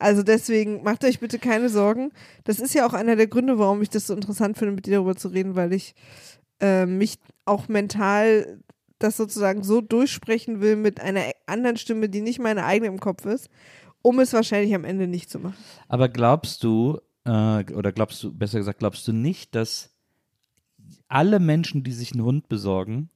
[0.00, 2.12] Also deswegen macht euch bitte keine Sorgen.
[2.44, 4.94] Das ist ja auch einer der Gründe, warum ich das so interessant finde, mit dir
[4.94, 5.94] darüber zu reden, weil ich
[6.60, 8.60] äh, mich auch mental
[8.98, 13.24] das sozusagen so durchsprechen will mit einer anderen Stimme, die nicht meine eigene im Kopf
[13.26, 13.48] ist,
[14.02, 15.56] um es wahrscheinlich am Ende nicht zu machen.
[15.88, 19.94] Aber glaubst du, äh, oder glaubst du, besser gesagt, glaubst du nicht, dass
[21.08, 23.10] alle Menschen, die sich einen Hund besorgen,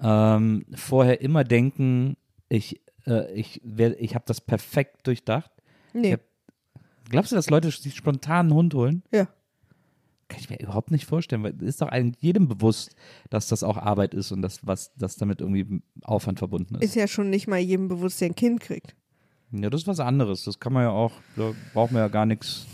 [0.00, 2.16] ähm, vorher immer denken,
[2.48, 5.50] ich, äh, ich, ich habe das perfekt durchdacht?
[5.92, 6.12] Nee.
[6.12, 6.16] Ja.
[7.08, 9.02] Glaubst du, dass Leute sich spontan einen Hund holen?
[9.12, 9.28] Ja.
[10.34, 12.96] Kann ich mir überhaupt nicht vorstellen, weil ist doch eigentlich jedem bewusst,
[13.30, 16.82] dass das auch Arbeit ist und dass was, dass damit irgendwie Aufwand verbunden ist.
[16.82, 18.96] Ist ja schon nicht mal jedem bewusst, der ein Kind kriegt.
[19.52, 20.42] Ja, das ist was anderes.
[20.42, 22.66] Das kann man ja auch, da braucht man ja gar nichts.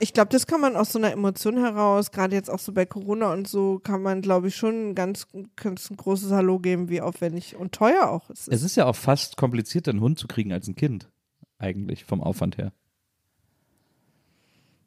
[0.00, 2.84] Ich glaube, das kann man aus so einer Emotion heraus, gerade jetzt auch so bei
[2.84, 6.88] Corona und so, kann man, glaube ich, schon ein ganz, ganz ein großes Hallo geben,
[6.88, 8.54] wie aufwendig und teuer auch es ist.
[8.54, 11.12] Es ist ja auch fast komplizierter, einen Hund zu kriegen als ein Kind.
[11.58, 12.72] Eigentlich, vom Aufwand her.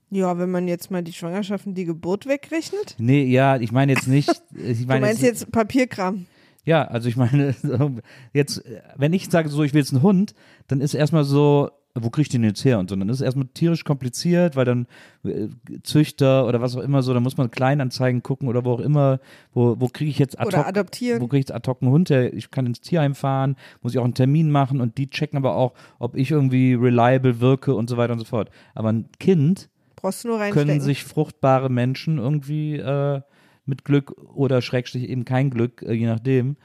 [0.10, 2.96] Ja, wenn man jetzt mal die Schwangerschaft und die Geburt wegrechnet.
[2.98, 4.30] Nee, ja, ich meine jetzt nicht.
[4.56, 6.26] Ich Du meine meinst jetzt Papierkram.
[6.64, 7.56] Ja, also ich meine,
[8.34, 8.64] jetzt,
[8.96, 10.34] wenn ich sage, so, ich will jetzt einen Hund,
[10.68, 12.80] dann ist erstmal so, wo krieg ich den jetzt her?
[12.80, 14.88] Und so, dann ist es erstmal tierisch kompliziert, weil dann
[15.24, 15.48] äh,
[15.84, 19.20] Züchter oder was auch immer so, da muss man Kleinanzeigen gucken oder wo auch immer,
[19.54, 21.22] wo, wo kriege ich jetzt ad Oder hoc, adoptieren.
[21.22, 22.34] wo kriege ich jetzt ad hoc einen Hund her?
[22.34, 25.56] Ich kann ins Tierheim fahren, muss ich auch einen Termin machen und die checken aber
[25.56, 28.50] auch, ob ich irgendwie reliable wirke und so weiter und so fort.
[28.76, 30.68] Aber ein Kind Brauchst du nur reinstecken.
[30.70, 33.22] können sich fruchtbare Menschen irgendwie äh,
[33.66, 36.56] mit Glück oder Schrägstrich eben kein Glück, äh, je nachdem,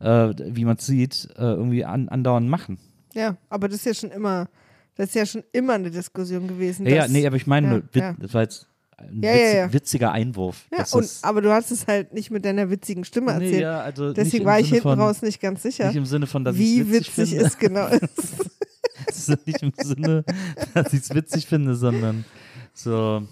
[0.00, 2.78] äh, wie man es sieht, äh, irgendwie an, andauernd machen.
[3.14, 4.48] Ja, aber das ist ja schon immer,
[4.96, 6.86] das ist ja schon immer eine Diskussion gewesen.
[6.86, 8.16] Ja, ja, dass- nee, aber ich meine, ja, ja.
[8.18, 8.66] das war jetzt
[8.96, 9.72] ein Ja, witz, ja, ja.
[9.72, 10.66] witziger Einwurf.
[10.76, 13.62] Ja, und, aber du hast es halt nicht mit deiner witzigen Stimme nee, erzählt.
[13.62, 16.26] ja, also Deswegen war ich Sinne hinten von, raus nicht ganz sicher, Nicht im Sinne
[16.26, 17.86] von, dass wie witzig, witzig es genau
[19.08, 20.24] ist nicht im Sinne,
[20.74, 22.24] dass ich es witzig finde, sondern
[22.78, 23.26] so,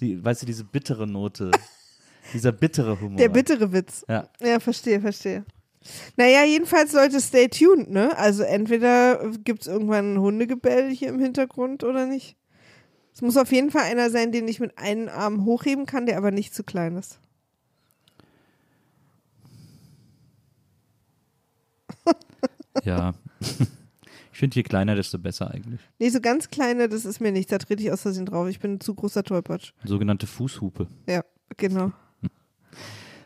[0.00, 1.50] die, weißt du, diese bittere Note,
[2.34, 3.16] dieser bittere Humor.
[3.16, 4.04] Der bittere Witz.
[4.06, 4.28] Ja.
[4.38, 5.46] Ja, verstehe, verstehe.
[6.18, 8.16] Naja, jedenfalls Leute, stay tuned, ne?
[8.18, 12.36] Also entweder gibt es irgendwann ein Hundegebell hier im Hintergrund oder nicht.
[13.14, 16.18] Es muss auf jeden Fall einer sein, den ich mit einem Arm hochheben kann, der
[16.18, 17.18] aber nicht zu klein ist.
[22.84, 23.14] Ja.
[24.40, 25.82] Ich finde, je kleiner, desto besser eigentlich.
[25.98, 27.50] Nee, so ganz kleine, das ist mir nichts.
[27.50, 28.48] Da trete ich aus Versehen drauf.
[28.48, 29.72] Ich bin ein zu großer Tollpatsch.
[29.84, 30.86] Sogenannte Fußhupe.
[31.06, 31.22] Ja,
[31.58, 31.92] genau.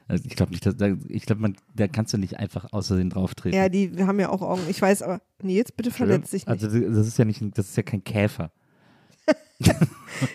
[0.09, 3.11] Also ich glaube nicht, dass, da, ich glaube, man, da kannst du nicht einfach außerdem
[3.11, 3.57] drauf treten.
[3.57, 4.61] Ja, die haben ja auch Augen.
[4.69, 6.49] Ich weiß, aber Nils, bitte verletz dich nicht.
[6.49, 8.51] Also das ist ja nicht, das ist ja kein Käfer.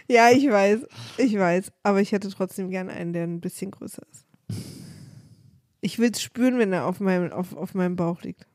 [0.07, 0.87] Ja, ich weiß.
[1.17, 1.71] Ich weiß.
[1.83, 4.25] Aber ich hätte trotzdem gern einen, der ein bisschen größer ist.
[5.81, 8.48] Ich will es spüren, wenn er auf meinem, auf, auf meinem Bauch liegt.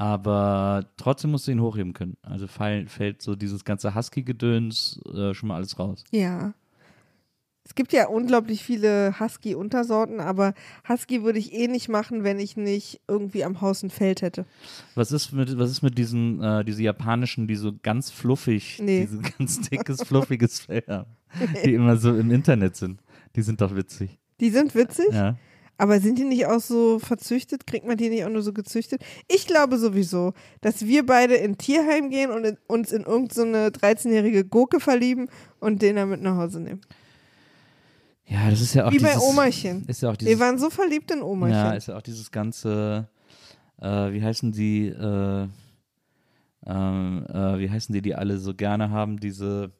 [0.00, 2.16] Aber trotzdem musst du ihn hochheben können.
[2.22, 6.04] Also fall, fällt so dieses ganze Husky-Gedöns äh, schon mal alles raus.
[6.10, 6.54] Ja.
[7.66, 10.54] Es gibt ja unglaublich viele Husky-Untersorten, aber
[10.88, 14.46] Husky würde ich eh nicht machen, wenn ich nicht irgendwie am Haus ein Feld hätte.
[14.94, 19.02] Was ist mit, was ist mit diesen, äh, diese japanischen, die so ganz fluffig, Nee.
[19.02, 21.10] diese ganz dickes, fluffiges Fell haben,
[21.64, 23.02] die immer so im Internet sind?
[23.36, 24.18] Die sind doch witzig.
[24.40, 25.36] Die sind witzig, Ja.
[25.80, 27.66] Aber sind die nicht auch so verzüchtet?
[27.66, 29.02] Kriegt man die nicht auch nur so gezüchtet?
[29.28, 34.44] Ich glaube sowieso, dass wir beide in Tierheim gehen und in, uns in irgendeine 13-jährige
[34.44, 36.82] Gurke verlieben und den dann mit nach Hause nehmen.
[38.26, 39.84] Ja, das ist ja auch Wie bei dieses, Omerchen.
[39.86, 41.56] Ist ja auch dieses, Wir waren so verliebt in Omerchen.
[41.56, 43.08] Ja, ist ja auch dieses ganze,
[43.80, 45.46] äh, wie heißen die, äh,
[46.66, 49.70] ähm, äh, wie heißen die, die alle so gerne haben, diese,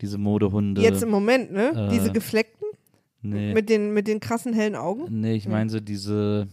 [0.00, 0.80] diese Modehunde.
[0.80, 1.88] Jetzt im Moment, ne?
[1.88, 2.61] äh, Diese gefleckten
[3.22, 5.06] nee, mit, den, mit den krassen hellen Augen.
[5.20, 6.48] nee, ich meine so diese,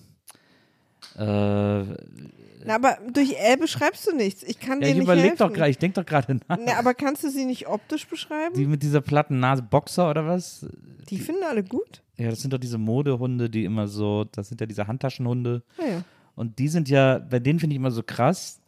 [1.16, 4.44] äh, Na, aber durch L beschreibst du nichts.
[4.44, 5.38] Ich kann ja, dir ich nicht überleg helfen.
[5.38, 6.58] doch gerade, ich denke doch gerade nach.
[6.64, 8.54] Na, aber kannst du sie nicht optisch beschreiben?
[8.54, 10.66] Die Die, mit dieser platten Nase, Boxer oder was?
[11.08, 12.04] finden alle gut.
[12.18, 15.64] Ja, das sind doch diese Modehunde, die immer so, das sind ja diese Handtaschenhunde.
[15.78, 16.04] Naja.
[16.36, 18.62] Und die sind ja, bei denen finde ich immer so krass,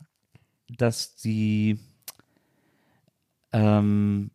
[0.78, 1.78] dass die,
[3.54, 4.32] ähm,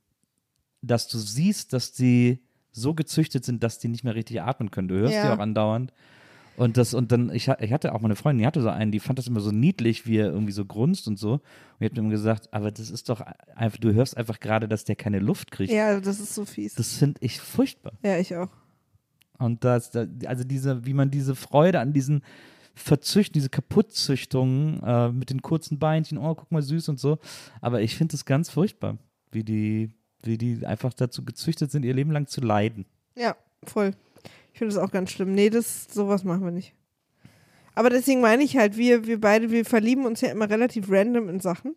[0.83, 2.39] dass du siehst, dass die
[2.77, 4.89] so gezüchtet sind, dass die nicht mehr richtig atmen können.
[4.89, 5.27] Du hörst Ja.
[5.27, 5.93] die auch andauernd.
[6.57, 8.91] Und das, und dann, ich, ich hatte auch mal eine Freundin, die hatte so einen,
[8.91, 11.33] die fand das immer so niedlich, wie er irgendwie so grunzt und so.
[11.79, 13.21] Und hat mir immer gesagt, aber das ist doch
[13.55, 15.71] einfach, du hörst einfach gerade, dass der keine Luft kriegt.
[15.71, 16.75] Ja, das ist so fies.
[16.75, 17.93] Das finde ich furchtbar.
[18.03, 18.49] ja, ich auch.
[19.39, 22.23] Und das, da- also diese, wie man diese Freude an diesen
[22.75, 27.19] Verzüchten, diese Kaputtzüchtungen äh, mit den kurzen Beinchen, oh, guck mal süß und so.
[27.61, 28.97] Aber ich finde es ganz furchtbar,
[29.31, 29.91] wie die,
[30.27, 32.87] wie die einfach dazu gezüchtet sind, ihr Leben lang zu leiden.
[33.17, 33.93] Ja, voll.
[34.53, 35.33] Ich finde das auch ganz schlimm.
[35.35, 36.75] Nee, das, sowas machen wir nicht.
[37.75, 41.29] Aber deswegen meine ich halt, wir, wir beide, wir verlieben uns ja immer relativ random
[41.29, 41.77] in Sachen.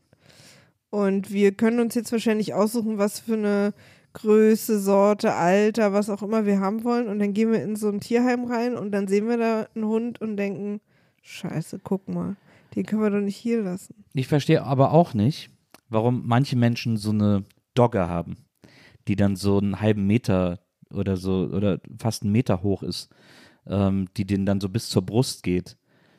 [0.89, 3.73] Und wir können uns jetzt wahrscheinlich aussuchen, was für eine
[4.13, 7.09] Größe, Sorte, Alter, was auch immer wir haben wollen.
[7.09, 9.85] Und dann gehen wir in so ein Tierheim rein und dann sehen wir da einen
[9.85, 10.79] Hund und denken,
[11.21, 12.37] scheiße, guck mal,
[12.75, 14.03] den können wir doch nicht hier lassen.
[14.13, 15.51] Ich verstehe aber auch nicht,
[15.89, 17.43] warum manche Menschen so eine
[17.74, 18.38] Dogge haben,
[19.07, 20.59] die dann so einen halben Meter
[20.91, 23.09] oder so oder fast einen Meter hoch ist,
[23.67, 25.78] ähm, die denen dann so bis zur Brust geht.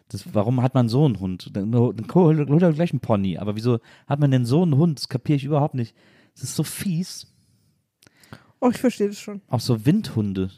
[0.09, 1.51] Das, warum hat man so einen Hund?
[1.55, 1.81] Dann dann
[2.15, 3.39] hol hol doch gleich einen Pony.
[3.39, 4.99] Aber wieso hat man denn so einen Hund?
[4.99, 5.95] Das kapiere ich überhaupt nicht.
[6.35, 7.33] Das ist so fies.
[8.61, 9.41] Oh, ich verstehe das schon.
[9.49, 10.51] Auch so Windhunde.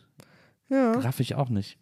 [0.69, 0.93] Ja.
[0.93, 1.79] Raff ich auch nicht.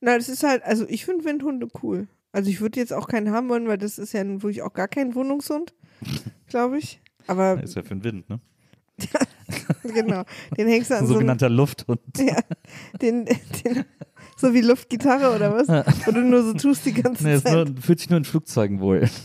[0.00, 2.08] Na, das ist halt, also ich finde Windhunde cool.
[2.32, 4.72] Also ich würde jetzt auch keinen haben wollen, weil das ist ja nun wirklich auch
[4.72, 5.72] gar kein Wohnungshund,
[6.48, 7.00] glaube ich.
[7.26, 8.40] Aber Ist ja für den Wind, ne?
[9.82, 10.22] genau,
[10.56, 12.00] den hängst du Ein an so einem, sogenannter Lufthund.
[12.18, 12.38] ja,
[13.02, 13.84] den, den,
[14.36, 15.68] so wie Luftgitarre oder was?
[16.06, 17.52] Wo du nur so tust die ganze Nee, Zeit.
[17.52, 19.08] nur, fühlt sich nur in Flugzeugen wohl.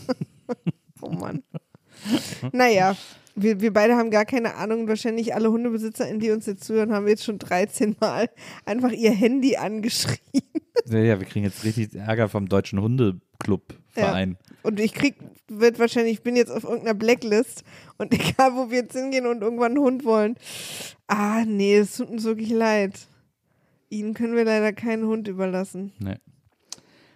[1.02, 1.42] Oh Mann.
[2.52, 2.94] Naja,
[3.34, 4.86] wir, wir beide haben gar keine Ahnung.
[4.86, 8.28] Wahrscheinlich alle Hundebesitzer, in die uns jetzt zuhören, haben jetzt schon 13 Mal
[8.66, 10.18] einfach ihr Handy angeschrien.
[10.86, 14.36] Ja, ja, wir kriegen jetzt richtig Ärger vom Deutschen Hundeclub-Verein.
[14.62, 15.16] Und ich krieg,
[15.48, 17.64] wird wahrscheinlich, ich bin jetzt auf irgendeiner Blacklist
[17.98, 20.36] und egal, wo wir jetzt hingehen und irgendwann einen Hund wollen.
[21.06, 23.08] Ah, nee, es tut uns wirklich leid.
[23.88, 25.92] Ihnen können wir leider keinen Hund überlassen.
[25.98, 26.16] Nee.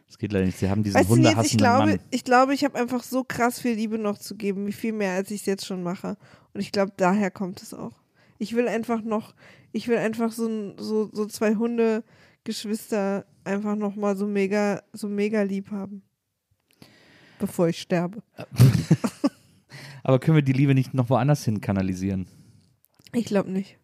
[0.06, 0.58] Das geht leider nicht.
[0.58, 2.00] Sie haben diesen Weißt du, Nils, ich glaube, Mann.
[2.10, 5.12] ich glaube, ich habe einfach so krass viel Liebe noch zu geben, wie viel mehr,
[5.14, 6.16] als ich es jetzt schon mache.
[6.52, 8.00] Und ich glaube, daher kommt es auch.
[8.38, 9.34] Ich will einfach noch
[9.72, 15.72] Ich will einfach so, so, so zwei Hunde-Geschwister einfach nochmal so mega, so mega lieb
[15.72, 16.03] haben.
[17.46, 18.22] Bevor ich sterbe.
[20.02, 22.26] Aber können wir die Liebe nicht noch woanders hin kanalisieren?
[23.12, 23.76] Ich glaube nicht.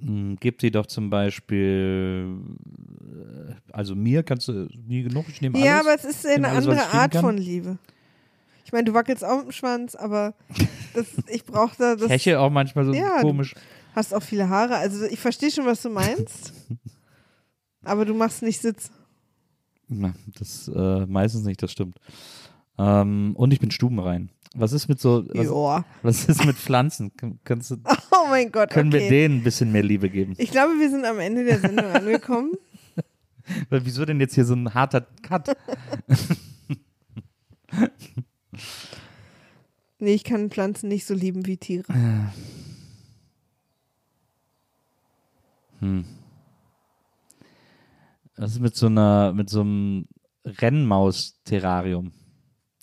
[0.00, 2.36] Hm, Gib sie doch zum Beispiel,
[3.48, 5.86] äh, also mir kannst du nie genug, ich nehme Ja, alles.
[5.86, 7.20] aber es ist eine alles, andere Art kann.
[7.22, 7.78] von Liebe.
[8.64, 10.34] Ich meine, du wackelst auch mit dem Schwanz, aber
[10.94, 12.10] das, ich brauche da das.
[12.10, 13.54] Hechel auch manchmal so Ja, komisch.
[13.94, 14.76] Hast auch viele Haare.
[14.76, 16.52] Also ich verstehe schon, was du meinst.
[17.84, 18.90] aber du machst nicht Sitz.
[19.88, 21.96] Na, das äh, meistens nicht, das stimmt.
[22.78, 24.30] Ähm, und ich bin stubenrein.
[24.54, 25.84] Was ist mit so, was, Joa.
[26.02, 27.14] was ist mit Pflanzen?
[27.16, 27.76] Kann- Kannst du,
[28.10, 28.70] Oh mein Gott.
[28.70, 29.08] können wir okay.
[29.08, 30.34] denen ein bisschen mehr Liebe geben?
[30.38, 32.52] Ich glaube, wir sind am Ende der Sendung angekommen.
[33.70, 35.56] Weil Wieso denn jetzt hier so ein harter Cut?
[39.98, 41.86] Nee, ich kann Pflanzen nicht so lieben wie Tiere.
[45.80, 46.04] Hm.
[48.36, 50.06] Was ist mit so einer, mit so einem
[50.44, 52.12] Rennmaus-Terrarium?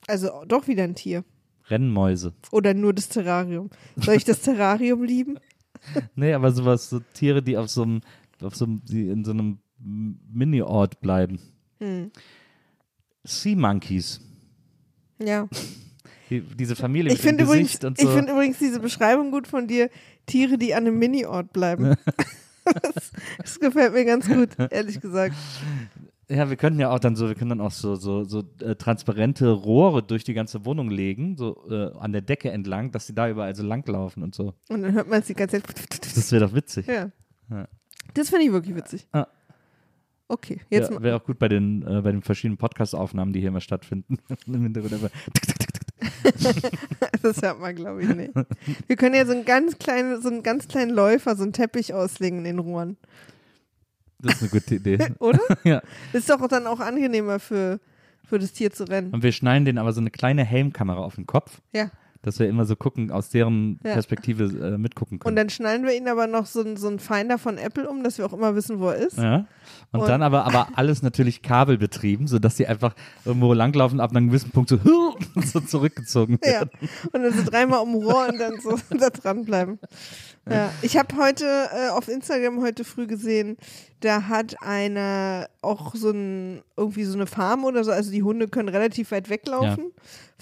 [0.07, 1.23] Also doch wieder ein Tier.
[1.69, 2.33] Rennmäuse.
[2.51, 3.69] Oder nur das Terrarium.
[3.95, 5.39] Soll ich das Terrarium lieben?
[6.15, 8.01] Nee, aber sowas, so Tiere, die auf so einem,
[8.41, 11.39] auf so einem, die in so einem Mini-Ort bleiben.
[11.79, 12.09] Hm.
[13.25, 14.21] Sea Monkeys.
[15.19, 15.49] Ja.
[16.29, 18.11] Die, diese Familie Ich mit dem finde übrigens, Gesicht und ich so.
[18.11, 19.89] finde übrigens diese Beschreibung gut von dir.
[20.25, 21.95] Tiere, die an einem Mini-Ort bleiben.
[22.63, 25.35] das, das gefällt mir ganz gut, ehrlich gesagt.
[26.29, 28.75] Ja, wir können ja auch dann so, wir können dann auch so, so, so äh,
[28.75, 33.13] transparente Rohre durch die ganze Wohnung legen, so äh, an der Decke entlang, dass sie
[33.13, 34.53] da überall so langlaufen und so.
[34.69, 36.15] Und dann hört man es die ganze Zeit.
[36.15, 36.87] Das wäre doch witzig.
[36.87, 37.11] Ja.
[37.49, 37.67] Ja.
[38.13, 39.07] Das finde ich wirklich witzig.
[39.11, 39.27] Ah.
[40.29, 43.49] Okay, jetzt Ja, wäre auch gut bei den, äh, bei den verschiedenen Podcast-Aufnahmen, die hier
[43.49, 44.17] immer stattfinden.
[44.47, 45.09] Im Hintergrund einfach-
[47.21, 48.33] Das hört man, glaube ich, nicht.
[48.87, 51.93] Wir können ja so einen ganz kleinen, so einen ganz kleinen Läufer, so einen Teppich
[51.93, 52.97] auslegen in den Rohren.
[54.23, 54.97] Das ist eine gute Idee.
[55.19, 55.39] Oder?
[55.63, 55.81] ja.
[56.13, 57.79] Ist doch dann auch angenehmer für,
[58.25, 59.11] für das Tier zu rennen.
[59.13, 61.91] Und wir schneiden denen aber so eine kleine Helmkamera auf den Kopf, Ja.
[62.23, 63.93] Dass wir immer so gucken, aus deren Ja.
[63.93, 65.29] Perspektive äh, mitgucken können.
[65.31, 68.03] Und dann schnallen wir ihn aber noch so, einen- so einen Finder von Apple um,
[68.03, 69.17] dass wir auch immer wissen, wo er ist.
[69.17, 69.45] Ja.
[69.91, 72.95] Und, Und- dann aber, aber alles natürlich kabelbetrieben, sodass sie einfach
[73.25, 74.79] irgendwo langlaufen, ab einem gewissen Punkt so,
[75.53, 76.51] so zurückgezogen Ja.
[76.51, 76.69] werden.
[77.11, 79.79] Und dann so dreimal um Rohr und dann so da dranbleiben.
[80.49, 80.71] Ja.
[80.81, 83.55] Ich habe heute äh, auf Instagram heute früh gesehen,
[84.01, 88.49] da hat einer auch so ein, irgendwie so eine Farm oder so, also die Hunde
[88.49, 89.91] können relativ weit weglaufen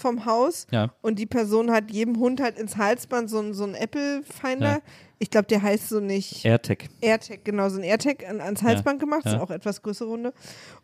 [0.01, 0.67] vom Haus.
[0.71, 0.93] Ja.
[1.01, 4.67] Und die Person hat jedem Hund halt ins Halsband so ein, so ein Apple-Finder.
[4.69, 4.79] Ja.
[5.19, 6.43] Ich glaube, der heißt so nicht.
[6.43, 6.89] AirTag.
[6.99, 9.35] AirTag, genau, so ein AirTag an, ans Halsband gemacht, ja.
[9.35, 10.33] ist auch etwas größere Runde.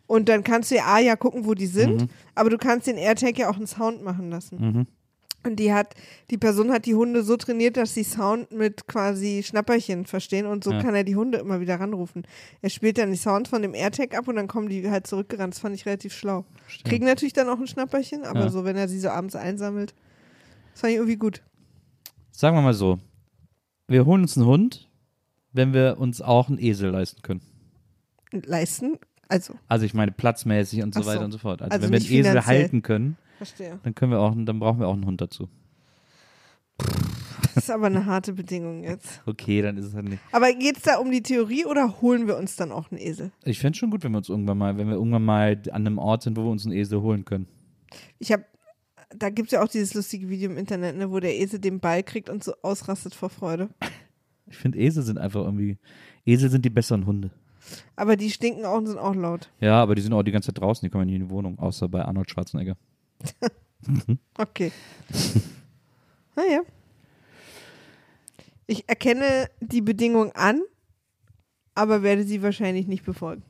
[0.06, 2.08] Und dann kannst du ja A, ja gucken, wo die sind, Mhm.
[2.36, 4.56] aber du kannst den AirTag ja auch einen Sound machen lassen.
[4.60, 4.86] Mhm.
[5.44, 5.94] Und die hat,
[6.30, 10.64] die Person hat die Hunde so trainiert, dass sie Sound mit quasi Schnapperchen verstehen und
[10.64, 10.82] so Ja.
[10.82, 12.26] kann er die Hunde immer wieder ranrufen.
[12.60, 15.54] Er spielt dann die Sounds von dem AirTag ab und dann kommen die halt zurückgerannt.
[15.54, 16.44] Das fand ich relativ schlau.
[16.84, 18.50] Kriegen natürlich dann auch ein Schnapperchen, aber Ja.
[18.50, 19.94] so, wenn er sie so abends einsammelt,
[20.72, 21.40] das fand ich irgendwie gut.
[22.32, 22.98] Sagen wir mal so,
[23.86, 24.88] wir holen uns einen Hund,
[25.52, 27.40] wenn wir uns auch einen Esel leisten können.
[28.32, 31.08] Leisten, also, Also ich meine platzmäßig und so so.
[31.08, 31.62] weiter und so fort.
[31.62, 33.78] Also, Also wenn wir einen Esel halten können, verstehe.
[33.82, 35.48] dann können wir auch, dann brauchen wir auch einen Hund dazu.
[37.54, 39.20] Das ist aber eine harte Bedingung jetzt.
[39.26, 40.22] Okay, dann ist es halt nicht.
[40.32, 43.32] Aber geht es da um die Theorie oder holen wir uns dann auch einen Esel?
[43.44, 45.86] Ich fände es schon gut, wenn wir uns irgendwann mal, wenn wir irgendwann mal an
[45.86, 47.48] einem Ort sind, wo wir uns einen Esel holen können.
[48.18, 48.44] Ich habe,
[49.10, 51.80] da gibt es ja auch dieses lustige Video im Internet, ne, wo der Esel den
[51.80, 53.70] Ball kriegt und so ausrastet vor Freude.
[54.46, 55.78] Ich finde, Esel sind einfach irgendwie,
[56.24, 57.30] Esel sind die besseren Hunde.
[57.96, 59.50] Aber die stinken auch und sind auch laut.
[59.60, 61.58] Ja, aber die sind auch die ganze Zeit draußen, die kommen nie in die Wohnung,
[61.58, 62.76] außer bei Arnold Schwarzenegger.
[64.36, 64.70] Okay.
[66.36, 66.60] naja.
[68.66, 70.60] Ich erkenne die Bedingung an,
[71.74, 73.42] aber werde sie wahrscheinlich nicht befolgen.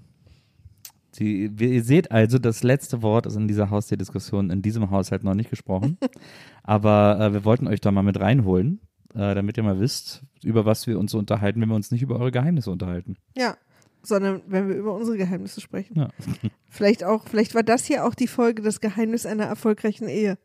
[1.10, 5.34] Sie, ihr seht also, das letzte Wort ist in dieser Haustierdiskussion in diesem Haushalt noch
[5.34, 5.98] nicht gesprochen.
[6.62, 8.80] Aber äh, wir wollten euch da mal mit reinholen,
[9.14, 12.20] äh, damit ihr mal wisst, über was wir uns unterhalten, wenn wir uns nicht über
[12.20, 13.16] eure Geheimnisse unterhalten.
[13.36, 13.56] Ja.
[14.02, 15.96] Sondern wenn wir über unsere Geheimnisse sprechen.
[15.98, 16.08] Ja.
[16.70, 20.38] Vielleicht auch, vielleicht war das hier auch die Folge, das Geheimnis einer erfolgreichen Ehe.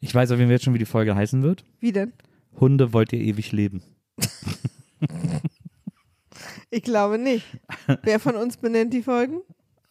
[0.00, 1.64] Ich weiß auf jeden Fall jetzt schon, wie die Folge heißen wird.
[1.78, 2.12] Wie denn?
[2.58, 3.82] Hunde wollt ihr ewig leben.
[6.70, 7.44] Ich glaube nicht.
[8.02, 9.42] Wer von uns benennt die Folgen?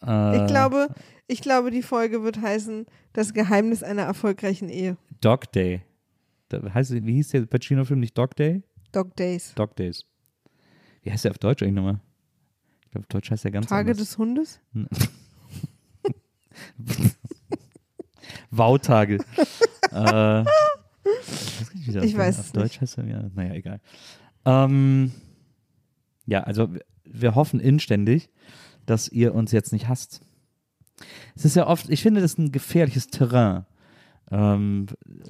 [0.04, 0.88] Äh, Ich glaube,
[1.28, 4.96] ich glaube, die Folge wird heißen Das Geheimnis einer erfolgreichen Ehe.
[5.20, 5.82] Dog Day.
[6.48, 8.62] Da heißt, wie hieß der Pacino-Film nicht Dog Day?
[8.90, 9.54] Dog Days.
[9.54, 10.04] Dog Days.
[11.02, 12.00] Wie heißt der auf Deutsch eigentlich nochmal?
[12.92, 14.06] Ich glaube, auf Deutsch heißt der ganz Tage anders.
[14.06, 14.60] des Hundes?
[18.50, 19.16] Wautage.
[19.92, 20.46] äh, ich
[21.58, 22.98] weiß, nicht, Ich auf, weiß auf es Deutsch heißt.
[22.98, 23.80] er, Ja, naja, egal.
[24.44, 25.12] Ähm,
[26.26, 26.68] Ja, also
[27.04, 28.28] wir hoffen inständig,
[28.86, 30.20] dass ihr uns jetzt nicht hasst.
[31.34, 33.64] Es ist ja oft, ich finde, das ist ein gefährliches Terrain.
[34.32, 34.86] Ähm,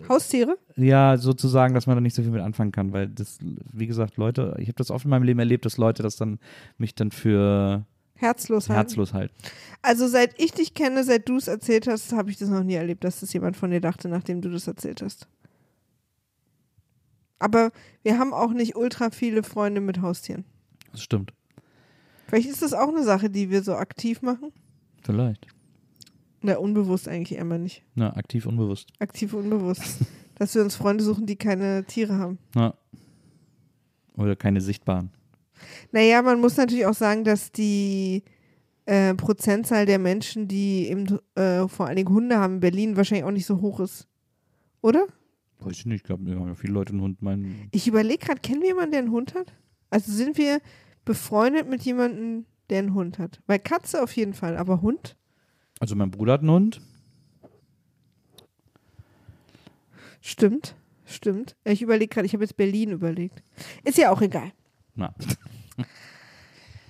[0.09, 0.57] Haustiere?
[0.76, 3.38] ja, sozusagen, dass man da nicht so viel mit anfangen kann, weil das,
[3.72, 6.38] wie gesagt, Leute, ich habe das oft in meinem Leben erlebt, dass Leute das dann
[6.78, 7.84] mich dann für
[8.14, 8.78] Herzlos halten.
[8.78, 9.34] herzlos halten.
[9.82, 12.74] Also seit ich dich kenne, seit du es erzählt hast, habe ich das noch nie
[12.74, 15.26] erlebt, dass das jemand von dir dachte, nachdem du das erzählt hast.
[17.40, 17.72] Aber
[18.05, 20.44] wir haben auch nicht ultra viele Freunde mit Haustieren.
[20.92, 21.32] Das stimmt.
[22.28, 24.53] Vielleicht ist das auch eine Sache, die wir so aktiv machen.
[25.03, 25.48] Vielleicht.
[26.43, 27.82] Na, unbewusst eigentlich immer nicht.
[27.95, 28.93] Na, aktiv unbewusst.
[28.99, 29.99] Aktiv unbewusst.
[30.34, 32.38] Dass wir uns Freunde suchen, die keine Tiere haben.
[32.55, 32.74] Na.
[34.16, 35.11] Oder keine sichtbaren.
[35.93, 38.24] Naja, man muss natürlich auch sagen, dass die
[38.86, 43.24] äh, Prozentzahl der Menschen, die eben äh, vor allen Dingen Hunde haben in Berlin, wahrscheinlich
[43.24, 44.09] auch nicht so hoch ist.
[44.80, 45.07] Oder?
[45.61, 47.68] Weiß ich nicht, ich glaube, ja, viele Leute einen Hund meinen.
[47.70, 49.55] Ich überlege gerade, kennen wir jemanden, der einen Hund hat?
[49.90, 50.61] Also sind wir
[51.05, 53.40] befreundet mit jemandem, der einen Hund hat?
[53.47, 55.16] Weil Katze auf jeden Fall, aber Hund?
[55.83, 56.80] Also mein Bruder hat einen Hund.
[60.20, 61.57] Stimmt, stimmt.
[61.64, 63.43] Ich überlege gerade, ich habe jetzt Berlin überlegt.
[63.83, 64.53] Ist ja auch egal.
[64.95, 65.12] Na.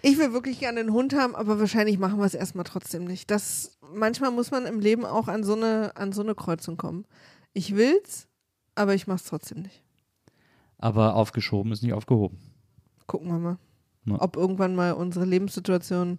[0.05, 3.31] Ich will wirklich gerne einen Hund haben, aber wahrscheinlich machen wir es erstmal trotzdem nicht.
[3.31, 7.05] Das, manchmal muss man im Leben auch an so eine, an so eine Kreuzung kommen.
[7.53, 8.27] Ich will's,
[8.75, 9.81] aber ich mach's trotzdem nicht.
[10.79, 12.37] Aber aufgeschoben ist nicht aufgehoben.
[13.07, 13.59] Gucken wir mal,
[14.07, 14.21] Ja.
[14.21, 16.19] ob irgendwann mal unsere Lebenssituation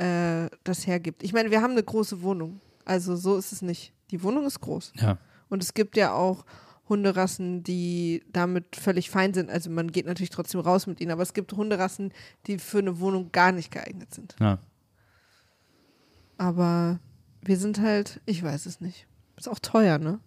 [0.00, 1.22] äh, das hergibt.
[1.22, 2.60] Ich meine, wir haben eine große Wohnung.
[2.84, 3.92] Also so ist es nicht.
[4.10, 4.92] Die Wohnung ist groß.
[4.96, 5.18] Ja.
[5.48, 6.44] Und es gibt ja auch
[6.88, 9.50] Hunderassen, die damit völlig fein sind.
[9.50, 12.12] Also man geht natürlich trotzdem raus mit ihnen, aber es gibt Hunderassen,
[12.46, 14.34] die für eine Wohnung gar nicht geeignet sind.
[14.40, 14.58] Ja.
[16.38, 16.98] Aber
[17.42, 19.06] wir sind halt, ich weiß es nicht.
[19.36, 20.18] Ist auch teuer, ne?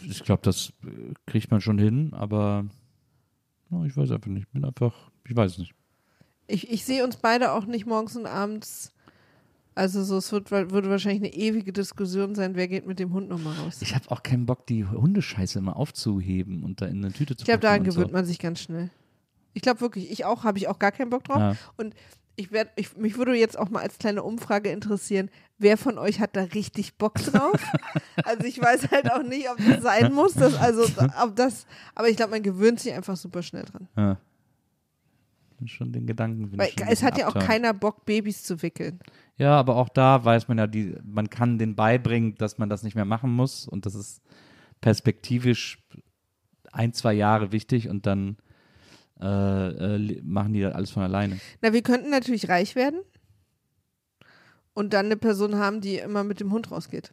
[0.00, 2.64] Ich glaube, das äh, kriegt man schon hin, aber
[3.86, 4.46] ich weiß einfach nicht.
[4.46, 5.74] Ich bin einfach, ich weiß es nicht.
[6.48, 8.92] Ich, ich sehe uns beide auch nicht morgens und abends.
[9.74, 13.28] Also so, es wird, würde wahrscheinlich eine ewige Diskussion sein, wer geht mit dem Hund
[13.28, 13.80] nochmal raus.
[13.80, 17.42] Ich habe auch keinen Bock, die Hundescheiße immer aufzuheben und da in eine Tüte zu
[17.42, 18.12] Ich glaube, daran gewöhnt so.
[18.12, 18.90] man sich ganz schnell.
[19.52, 21.38] Ich glaube wirklich, ich auch, habe ich auch gar keinen Bock drauf.
[21.38, 21.56] Ja.
[21.76, 21.94] Und
[22.34, 26.18] ich werd, ich, mich würde jetzt auch mal als kleine Umfrage interessieren, wer von euch
[26.18, 27.60] hat da richtig Bock drauf?
[28.24, 30.84] also ich weiß halt auch nicht, ob das sein muss, dass, also
[31.22, 33.88] ob das, aber ich glaube, man gewöhnt sich einfach super schnell dran.
[33.96, 34.16] Ja.
[35.66, 36.56] Schon den Gedanken.
[36.56, 37.46] Weil es hat ja auch abtören.
[37.46, 39.00] keiner Bock, Babys zu wickeln.
[39.36, 42.82] Ja, aber auch da weiß man ja, die, man kann denen beibringen, dass man das
[42.82, 44.22] nicht mehr machen muss und das ist
[44.80, 45.78] perspektivisch
[46.72, 48.36] ein, zwei Jahre wichtig und dann
[49.20, 51.40] äh, äh, machen die das alles von alleine.
[51.60, 53.00] Na, wir könnten natürlich reich werden
[54.74, 57.12] und dann eine Person haben, die immer mit dem Hund rausgeht.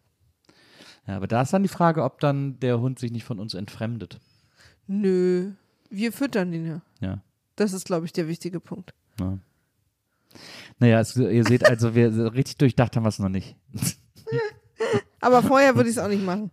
[1.08, 3.54] Ja, aber da ist dann die Frage, ob dann der Hund sich nicht von uns
[3.54, 4.20] entfremdet.
[4.88, 5.52] Nö,
[5.90, 6.82] wir füttern ihn ja.
[7.00, 7.24] Ja.
[7.56, 8.94] Das ist, glaube ich, der wichtige Punkt.
[9.20, 9.38] ja.
[10.80, 13.56] Naja, es, ihr seht also, wir richtig durchdacht haben wir es noch nicht.
[15.22, 16.52] Aber vorher würde ich es auch nicht machen.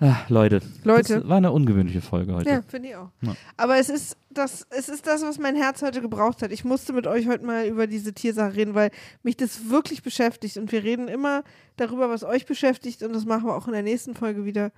[0.00, 1.20] Ah, Leute, Leute.
[1.20, 2.50] das war eine ungewöhnliche Folge heute.
[2.50, 3.10] Ja, finde ich auch.
[3.22, 3.36] Ja.
[3.56, 6.52] Aber es ist, das, es ist das, was mein Herz heute gebraucht hat.
[6.52, 8.90] Ich musste mit euch heute mal über diese Tiersache reden, weil
[9.22, 10.56] mich das wirklich beschäftigt.
[10.56, 11.44] Und wir reden immer
[11.76, 13.02] darüber, was euch beschäftigt.
[13.02, 14.72] Und das machen wir auch in der nächsten Folge wieder.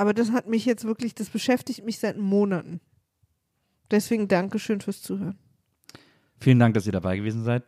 [0.00, 2.80] Aber das hat mich jetzt wirklich, das beschäftigt mich seit Monaten.
[3.90, 5.38] Deswegen Dankeschön fürs Zuhören.
[6.38, 7.64] Vielen Dank, dass ihr dabei gewesen seid.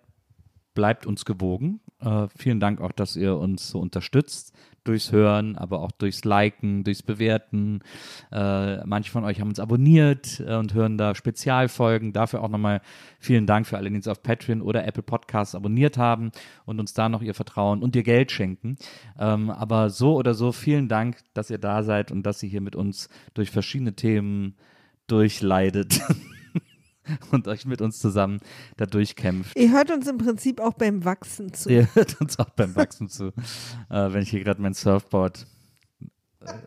[0.75, 1.81] Bleibt uns gewogen.
[2.01, 4.55] Äh, vielen Dank auch, dass ihr uns so unterstützt.
[4.85, 7.81] Durchs Hören, aber auch durchs Liken, durchs Bewerten.
[8.33, 12.12] Äh, manche von euch haben uns abonniert äh, und hören da Spezialfolgen.
[12.12, 12.81] Dafür auch nochmal
[13.20, 16.33] vielen Dank für alle, die uns auf Patreon oder Apple Podcasts abonniert haben
[16.64, 18.77] und uns da noch ihr Vertrauen und ihr Geld schenken.
[19.18, 22.61] Ähm, aber so oder so vielen Dank, dass ihr da seid und dass ihr hier
[22.61, 24.57] mit uns durch verschiedene Themen
[25.07, 26.01] durchleidet
[27.31, 28.41] und euch mit uns zusammen
[28.77, 29.57] da durchkämpft.
[29.57, 31.69] Ihr hört uns im Prinzip auch beim Wachsen zu.
[31.69, 33.29] Ihr hört uns auch beim Wachsen zu,
[33.91, 35.47] äh, wenn ich hier gerade mein Surfboard.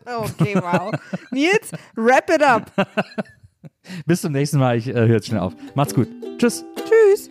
[0.06, 0.90] Okay, wow.
[1.30, 2.72] Nils, wrap it up.
[4.06, 5.54] Bis zum nächsten Mal, ich äh, höre jetzt schnell auf.
[5.74, 6.08] Macht's gut.
[6.38, 6.64] Tschüss.
[6.76, 7.30] Tschüss.